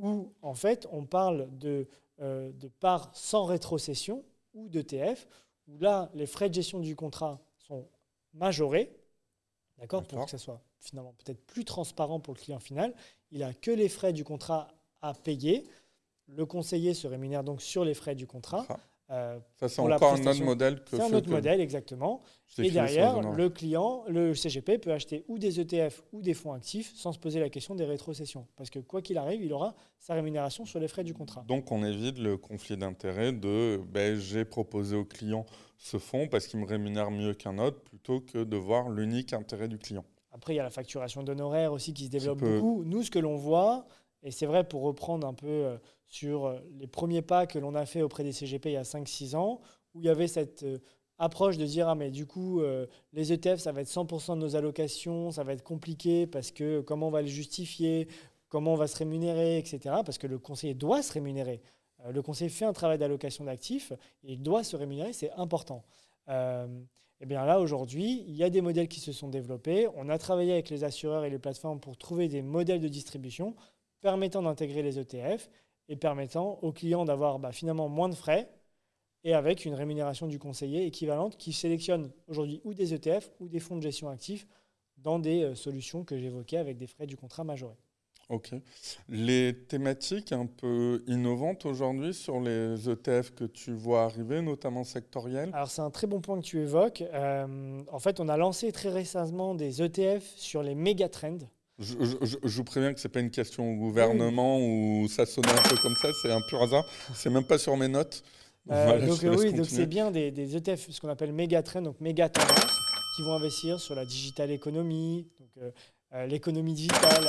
[0.00, 1.88] où, en fait, on parle de,
[2.20, 4.24] euh, de parts sans rétrocession
[4.54, 5.28] ou d'ETF,
[5.68, 7.86] où là, les frais de gestion du contrat sont
[8.32, 8.96] majorés,
[9.78, 12.94] d'accord, pour que ça soit finalement peut-être plus transparent pour le client final.
[13.30, 14.68] Il n'a que les frais du contrat
[15.02, 15.68] à payer.
[16.28, 18.66] Le conseiller se rémunère donc sur les frais du contrat.
[19.10, 22.20] Euh, Ça, c'est encore un autre modèle que c'est un autre modèle, exactement.
[22.58, 26.92] Et derrière, le client, le CGP peut acheter ou des ETF ou des fonds actifs
[26.94, 28.46] sans se poser la question des rétrocessions.
[28.56, 31.44] Parce que quoi qu'il arrive, il aura sa rémunération sur les frais du contrat.
[31.48, 35.46] Donc, on évite le conflit d'intérêt de ben, j'ai proposé au client
[35.78, 39.68] ce fonds parce qu'il me rémunère mieux qu'un autre plutôt que de voir l'unique intérêt
[39.68, 40.04] du client.
[40.32, 42.84] Après, il y a la facturation d'honoraires aussi qui se développe peut- beaucoup.
[42.84, 43.86] Nous, ce que l'on voit,
[44.22, 45.78] et c'est vrai pour reprendre un peu euh,
[46.08, 48.82] sur euh, les premiers pas que l'on a fait auprès des CGP il y a
[48.82, 49.60] 5-6 ans,
[49.94, 50.78] où il y avait cette euh,
[51.18, 54.40] approche de dire, ah mais du coup, euh, les ETF, ça va être 100% de
[54.40, 58.08] nos allocations, ça va être compliqué parce que comment on va les justifier
[58.48, 59.96] comment on va se rémunérer, etc.
[60.04, 61.60] Parce que le conseiller doit se rémunérer.
[62.10, 63.92] Le conseiller fait un travail d'allocation d'actifs
[64.22, 65.84] et il doit se rémunérer, c'est important.
[66.28, 66.66] Euh,
[67.20, 69.88] et bien là, aujourd'hui, il y a des modèles qui se sont développés.
[69.96, 73.56] On a travaillé avec les assureurs et les plateformes pour trouver des modèles de distribution
[74.00, 75.50] permettant d'intégrer les ETF
[75.88, 78.50] et permettant aux clients d'avoir bah, finalement moins de frais
[79.24, 83.60] et avec une rémunération du conseiller équivalente qui sélectionne aujourd'hui ou des ETF ou des
[83.60, 84.46] fonds de gestion actifs
[84.96, 87.76] dans des euh, solutions que j'évoquais avec des frais du contrat majoré.
[88.28, 88.50] Ok.
[89.08, 95.50] Les thématiques un peu innovantes aujourd'hui sur les ETF que tu vois arriver, notamment sectorielles?
[95.54, 97.00] Alors c'est un très bon point que tu évoques.
[97.00, 101.38] Euh, en fait, on a lancé très récemment des ETF sur les méga trends.
[101.78, 105.68] Je, vous préviens que ce n'est pas une question au gouvernement ou ça sonnait un
[105.68, 106.84] peu comme ça, c'est un pur hasard.
[107.14, 108.24] C'est même pas sur mes notes.
[108.70, 112.00] Euh, donc oui, donc c'est bien des, des, ETF, ce qu'on appelle méga trends, donc
[112.00, 112.78] méga tendance,
[113.16, 115.70] qui vont investir sur la digital économie, donc euh,
[116.14, 117.24] euh, l'économie digitale,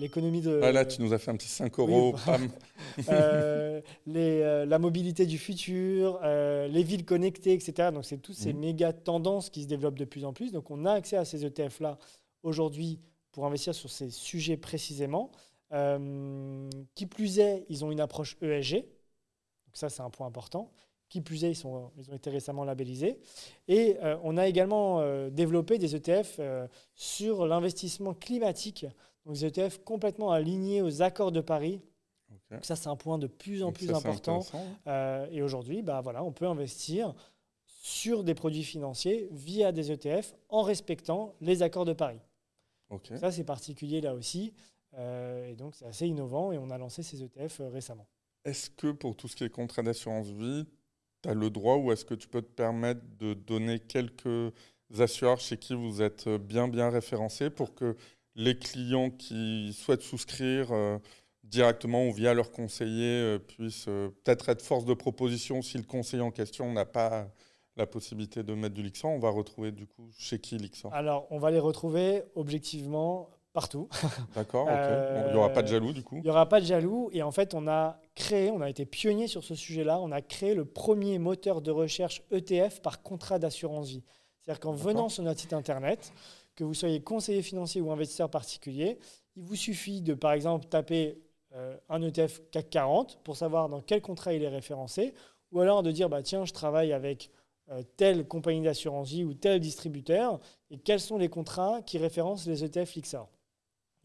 [0.00, 0.60] l'économie de.
[0.62, 2.16] Ah là, tu nous as fait un petit 5 euros,
[3.08, 7.90] euh, les, la mobilité du futur, les villes connectées, etc.
[7.92, 8.58] Donc, c'est toutes ces mmh.
[8.58, 10.52] méga tendances qui se développent de plus en plus.
[10.52, 11.98] Donc, on a accès à ces ETF-là
[12.46, 13.00] aujourd'hui
[13.32, 15.30] pour investir sur ces sujets précisément.
[15.70, 18.76] qui plus est, ils ont une approche ESG.
[18.76, 20.72] Donc, ça, c'est un point important.
[21.08, 23.20] Qui plus est, ils, sont, ils ont été récemment labellisés.
[23.68, 28.86] Et euh, on a également euh, développé des ETF euh, sur l'investissement climatique,
[29.24, 31.80] donc des ETF complètement alignés aux accords de Paris.
[32.50, 34.40] Donc ça, c'est un point de plus en plus important.
[35.30, 37.14] et aujourd'hui, bah, voilà, on peut investir
[37.66, 42.18] sur des produits financiers via des ETF en respectant les accords de Paris.
[43.16, 44.52] Ça, c'est particulier là aussi.
[44.96, 48.06] et donc, c'est assez innovant et on a lancé ces ETF récemment.
[48.44, 50.66] Est-ce que pour tout ce qui est contrat d'assurance vie,
[51.22, 54.52] tu as le droit ou est-ce que tu peux te permettre de donner quelques
[54.98, 57.96] assureurs chez qui vous êtes bien bien référencé pour que
[58.36, 60.98] les clients qui souhaitent souscrire euh,
[61.42, 65.84] directement ou via leur conseiller euh, puissent euh, peut-être être force de proposition si le
[65.84, 67.28] conseiller en question n'a pas
[67.76, 71.26] la possibilité de mettre du Lixor, on va retrouver du coup chez qui Lixor Alors,
[71.30, 73.88] on va les retrouver objectivement partout.
[74.34, 76.16] D'accord, il n'y aura pas de jaloux du coup?
[76.16, 77.10] Il n'y aura pas de jaloux.
[77.12, 80.20] Et en fait, on a créé, on a été pionnier sur ce sujet-là, on a
[80.22, 84.02] créé le premier moteur de recherche ETF par contrat d'assurance vie.
[84.40, 86.12] C'est-à-dire qu'en venant sur notre site internet,
[86.54, 88.98] que vous soyez conseiller financier ou investisseur particulier,
[89.36, 91.18] il vous suffit de, par exemple, taper
[91.54, 95.14] euh, un ETF CAC 40 pour savoir dans quel contrat il est référencé,
[95.52, 97.30] ou alors de dire, bah, tiens, je travaille avec
[97.70, 100.40] euh, telle compagnie d'assurance vie ou tel distributeur,
[100.70, 103.28] et quels sont les contrats qui référencent les ETF Lixor.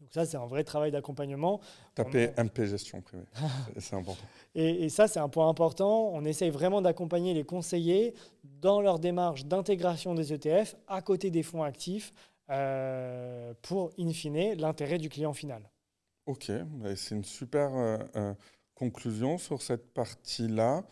[0.02, 1.60] Donc ça, c'est un vrai travail d'accompagnement.
[1.94, 3.22] Taper MP gestion privée,
[3.78, 4.24] c'est important.
[4.56, 6.10] Et, ça, c'est un point important.
[6.12, 11.44] On essaye vraiment d'accompagner les conseillers dans leur démarche d'intégration des ETF à côté des
[11.44, 12.12] fonds actifs
[12.50, 15.70] euh, pour, in fine, l'intérêt du client final.
[16.26, 18.34] Ok, bah, c'est une super euh,
[18.74, 20.82] conclusion sur cette partie-là.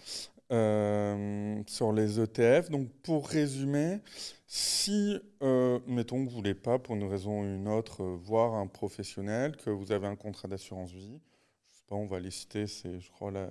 [0.52, 2.70] Euh, sur les ETF.
[2.70, 4.00] Donc, pour résumer,
[4.48, 8.16] si, euh, mettons que vous ne voulez pas, pour une raison ou une autre, euh,
[8.20, 11.20] voir un professionnel, que vous avez un contrat d'assurance vie,
[11.68, 13.46] je sais pas, on va les citer, c'est, je crois, la,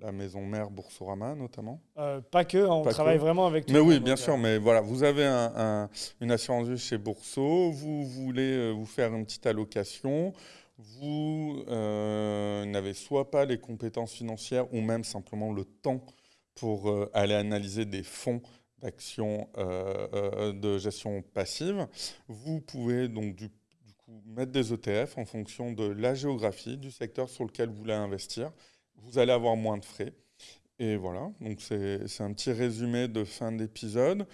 [0.00, 1.80] la, maison mère Boursorama, notamment.
[2.30, 5.02] pas que, hein, on travaille vraiment avec tout Mais oui, bien sûr, mais voilà, vous
[5.02, 5.90] avez un,
[6.20, 10.32] une assurance vie chez Bourso, vous voulez vous faire une petite allocation,
[10.78, 16.04] vous euh, n'avez soit pas les compétences financières ou même simplement le temps
[16.54, 18.42] pour euh, aller analyser des fonds
[18.78, 21.86] d'action euh, de gestion passive,
[22.28, 23.40] vous pouvez donc
[24.26, 28.52] mettre des ETF en fonction de la géographie du secteur sur lequel vous voulez investir.
[28.96, 30.12] Vous allez avoir moins de frais.
[30.80, 34.26] Et voilà, donc c'est un petit résumé de fin d'épisode.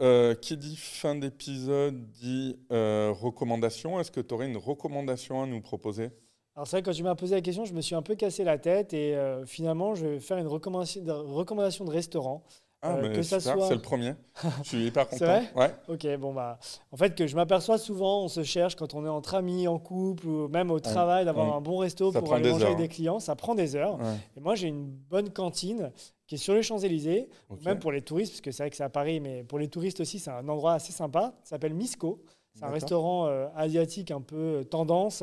[0.00, 3.98] Euh, qui dit fin d'épisode dit euh, recommandation.
[3.98, 6.10] Est-ce que tu aurais une recommandation à nous proposer?
[6.54, 8.44] Alors c'est vrai, quand tu m'as posé la question, je me suis un peu cassé
[8.44, 12.44] la tête et euh, finalement, je vais faire une recommandation de, restaurant.
[12.80, 13.66] Ah, euh, que ça soit...
[13.66, 14.14] c'est le premier.
[14.62, 15.24] je suis hyper content.
[15.24, 15.74] Vrai ouais.
[15.88, 16.58] Ok, bon, bah,
[16.92, 19.78] en fait, que je m'aperçois souvent, on se cherche quand on est entre amis, en
[19.78, 23.18] couple, ou même au travail, d'avoir un bon resto pour aller manger avec des clients.
[23.18, 23.98] Ça prend des heures.
[24.36, 25.90] Et moi, j'ai une bonne cantine
[26.26, 27.28] qui est sur les Champs-Élysées,
[27.64, 29.68] même pour les touristes, parce que c'est vrai que c'est à Paris, mais pour les
[29.68, 31.34] touristes aussi, c'est un endroit assez sympa.
[31.42, 32.22] Ça s'appelle Misco.
[32.54, 35.22] C'est un restaurant euh, asiatique un peu euh, tendance,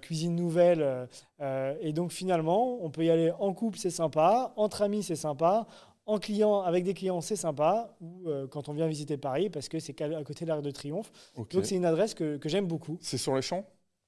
[0.00, 1.08] cuisine nouvelle.
[1.80, 4.52] et donc finalement, on peut y aller en couple, c'est sympa.
[4.56, 5.66] Entre amis, c'est sympa
[6.10, 9.68] en client, avec des clients, c'est sympa, ou euh, quand on vient visiter Paris, parce
[9.68, 11.12] que c'est à côté de l'Arc de Triomphe.
[11.36, 12.98] Donc c'est une adresse que, que j'aime beaucoup.
[13.00, 13.64] C'est sur les champs?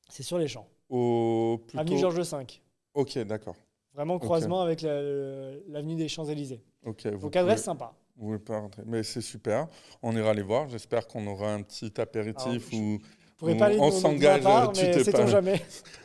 [0.09, 0.67] C'est sur les champs.
[0.89, 1.81] Au plutôt...
[1.81, 2.47] Avenue Georges V.
[2.95, 3.57] Ok, d'accord.
[3.95, 6.63] Vraiment croisement avec l'avenue des Champs-Élysées.
[6.85, 7.07] Ok.
[7.19, 7.93] Donc adresse sympa.
[8.17, 8.83] Vous pouvez pas rentrer.
[8.85, 9.69] Mais c'est super.
[10.03, 10.69] On ira les voir.
[10.69, 13.01] J'espère qu'on aura un petit apéritif ou
[13.39, 14.45] pas aller on s'engage,
[14.75, 15.61] tu t'es pas- jamais.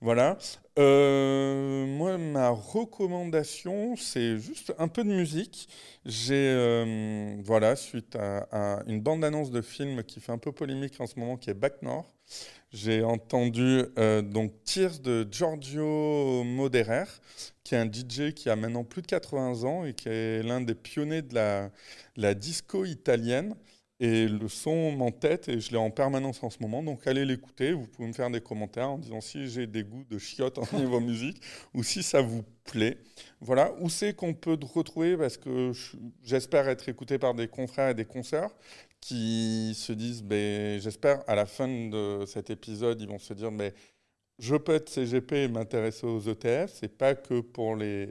[0.00, 0.38] Voilà.
[0.78, 5.68] Euh, moi, ma recommandation, c'est juste un peu de musique.
[6.04, 11.06] J'ai, euh, voilà, suite à, une bande-annonce de film qui fait un peu polémique en
[11.06, 12.08] ce moment, qui est Back North,
[12.72, 17.04] j'ai entendu euh, donc Tears de Giorgio Moderer,
[17.64, 20.62] qui est un DJ qui a maintenant plus de 80 ans et qui est l'un
[20.62, 21.34] des pionniers de
[22.16, 23.54] la disco italienne.
[24.04, 26.82] Et le son m'entête et je l'ai en permanence en ce moment.
[26.82, 27.72] Donc allez l'écouter.
[27.72, 30.66] Vous pouvez me faire des commentaires en disant si j'ai des goûts de chiottes en
[30.76, 31.40] niveau musique
[31.72, 32.98] ou si ça vous plaît.
[33.40, 33.72] Voilà.
[33.80, 35.16] Où c'est qu'on peut retrouver?
[35.16, 38.50] Parce que je- j'espère être écouté par des confrères et des consoeurs
[39.00, 43.50] qui se disent ben, j'espère à la fin de cet épisode, ils vont se dire
[43.52, 43.72] mais
[44.38, 46.70] je peux être CGP et m'intéresser aux ETF.
[46.74, 48.08] C'est pas que pour les,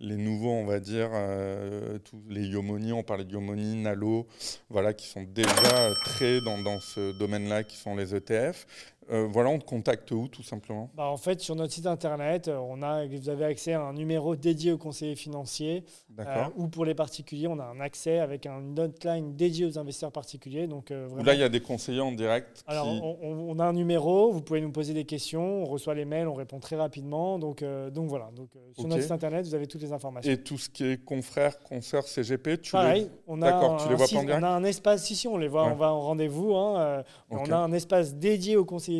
[0.00, 4.26] nouveaux, on va dire, euh, tous les Yomoni, on parlait de Yomoni, Nalo,
[4.68, 8.66] voilà, qui sont déjà très dans, dans ce domaine-là, qui sont les ETF.
[9.10, 10.90] Euh, voilà, on te contacte où, tout simplement?
[10.94, 13.92] Bah, en fait, sur notre site internet, euh, on a, vous avez accès à un
[13.94, 15.84] numéro dédié aux conseillers financiers.
[16.10, 16.48] D'accord.
[16.48, 20.12] Euh, ou pour les particuliers, on a un accès avec un hotline dédié aux investisseurs
[20.12, 20.66] particuliers.
[20.66, 22.62] Donc, euh, vraiment- Là, il y a des conseillers en direct.
[22.66, 26.04] Alors, qui- on, a un numéro, vous pouvez nous poser des questions, on reçoit les
[26.04, 27.38] mails, on répond très rapidement.
[27.38, 28.30] Donc, donc voilà.
[28.36, 30.30] Donc, sur notre site internet, vous avez toutes les informations.
[30.30, 33.10] Et tout ce qui est confrères, consoeurs, CGP, tu Pareil, les...
[33.26, 35.36] on a, tu les vois pas en direct on a un espace, si, si, on
[35.38, 35.72] les voit, Ouais.
[35.72, 36.54] on va en rendez-vous.
[36.54, 37.02] hein.
[37.30, 38.97] On a un espace dédié aux conseillers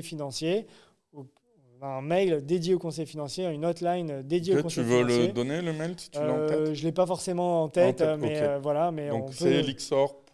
[1.81, 5.05] On a un mail dédié aux conseillers financiers, une hotline dédiée Ok, aux tu conseillers
[5.05, 7.07] veux le donner, le mail, si tu l'as en tête Euh, je ne l'ai pas
[7.07, 8.43] forcément en tête, tête, mais ok.
[8.43, 8.91] euh, voilà.
[8.91, 10.25] Mais on Donc, peut- c'est lixor.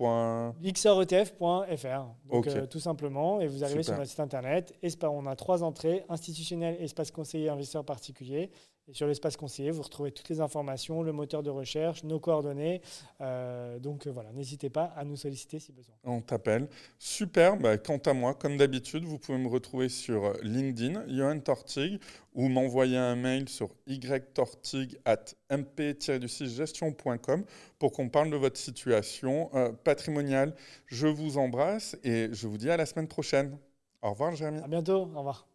[0.62, 2.48] xretf.fr, donc Ok.
[2.48, 4.74] euh, tout simplement, et vous arrivez sur notre site internet.
[5.02, 8.50] On a trois entrées institutionnel, espace conseiller, investisseur particulier.
[8.86, 12.82] Et sur l'espace conseiller, vous retrouvez toutes les informations, le moteur de recherche, nos coordonnées.
[13.22, 15.94] Euh, donc euh, voilà, n'hésitez pas à nous solliciter si besoin.
[16.04, 16.68] On t'appelle.
[16.98, 17.56] Super.
[17.56, 21.98] Bah, quant à moi, comme d'habitude, vous pouvez me retrouver sur LinkedIn, Johan Tortig,
[22.34, 27.44] ou m'envoyer un mail sur ytortig at mp-gestion.com
[27.78, 30.54] pour qu'on parle de votre situation euh, patrimoniale.
[30.86, 33.56] Je vous embrasse et je vous dis à la semaine prochaine.
[34.02, 34.60] Au revoir, Jérémy.
[34.60, 35.46] À bientôt, au revoir.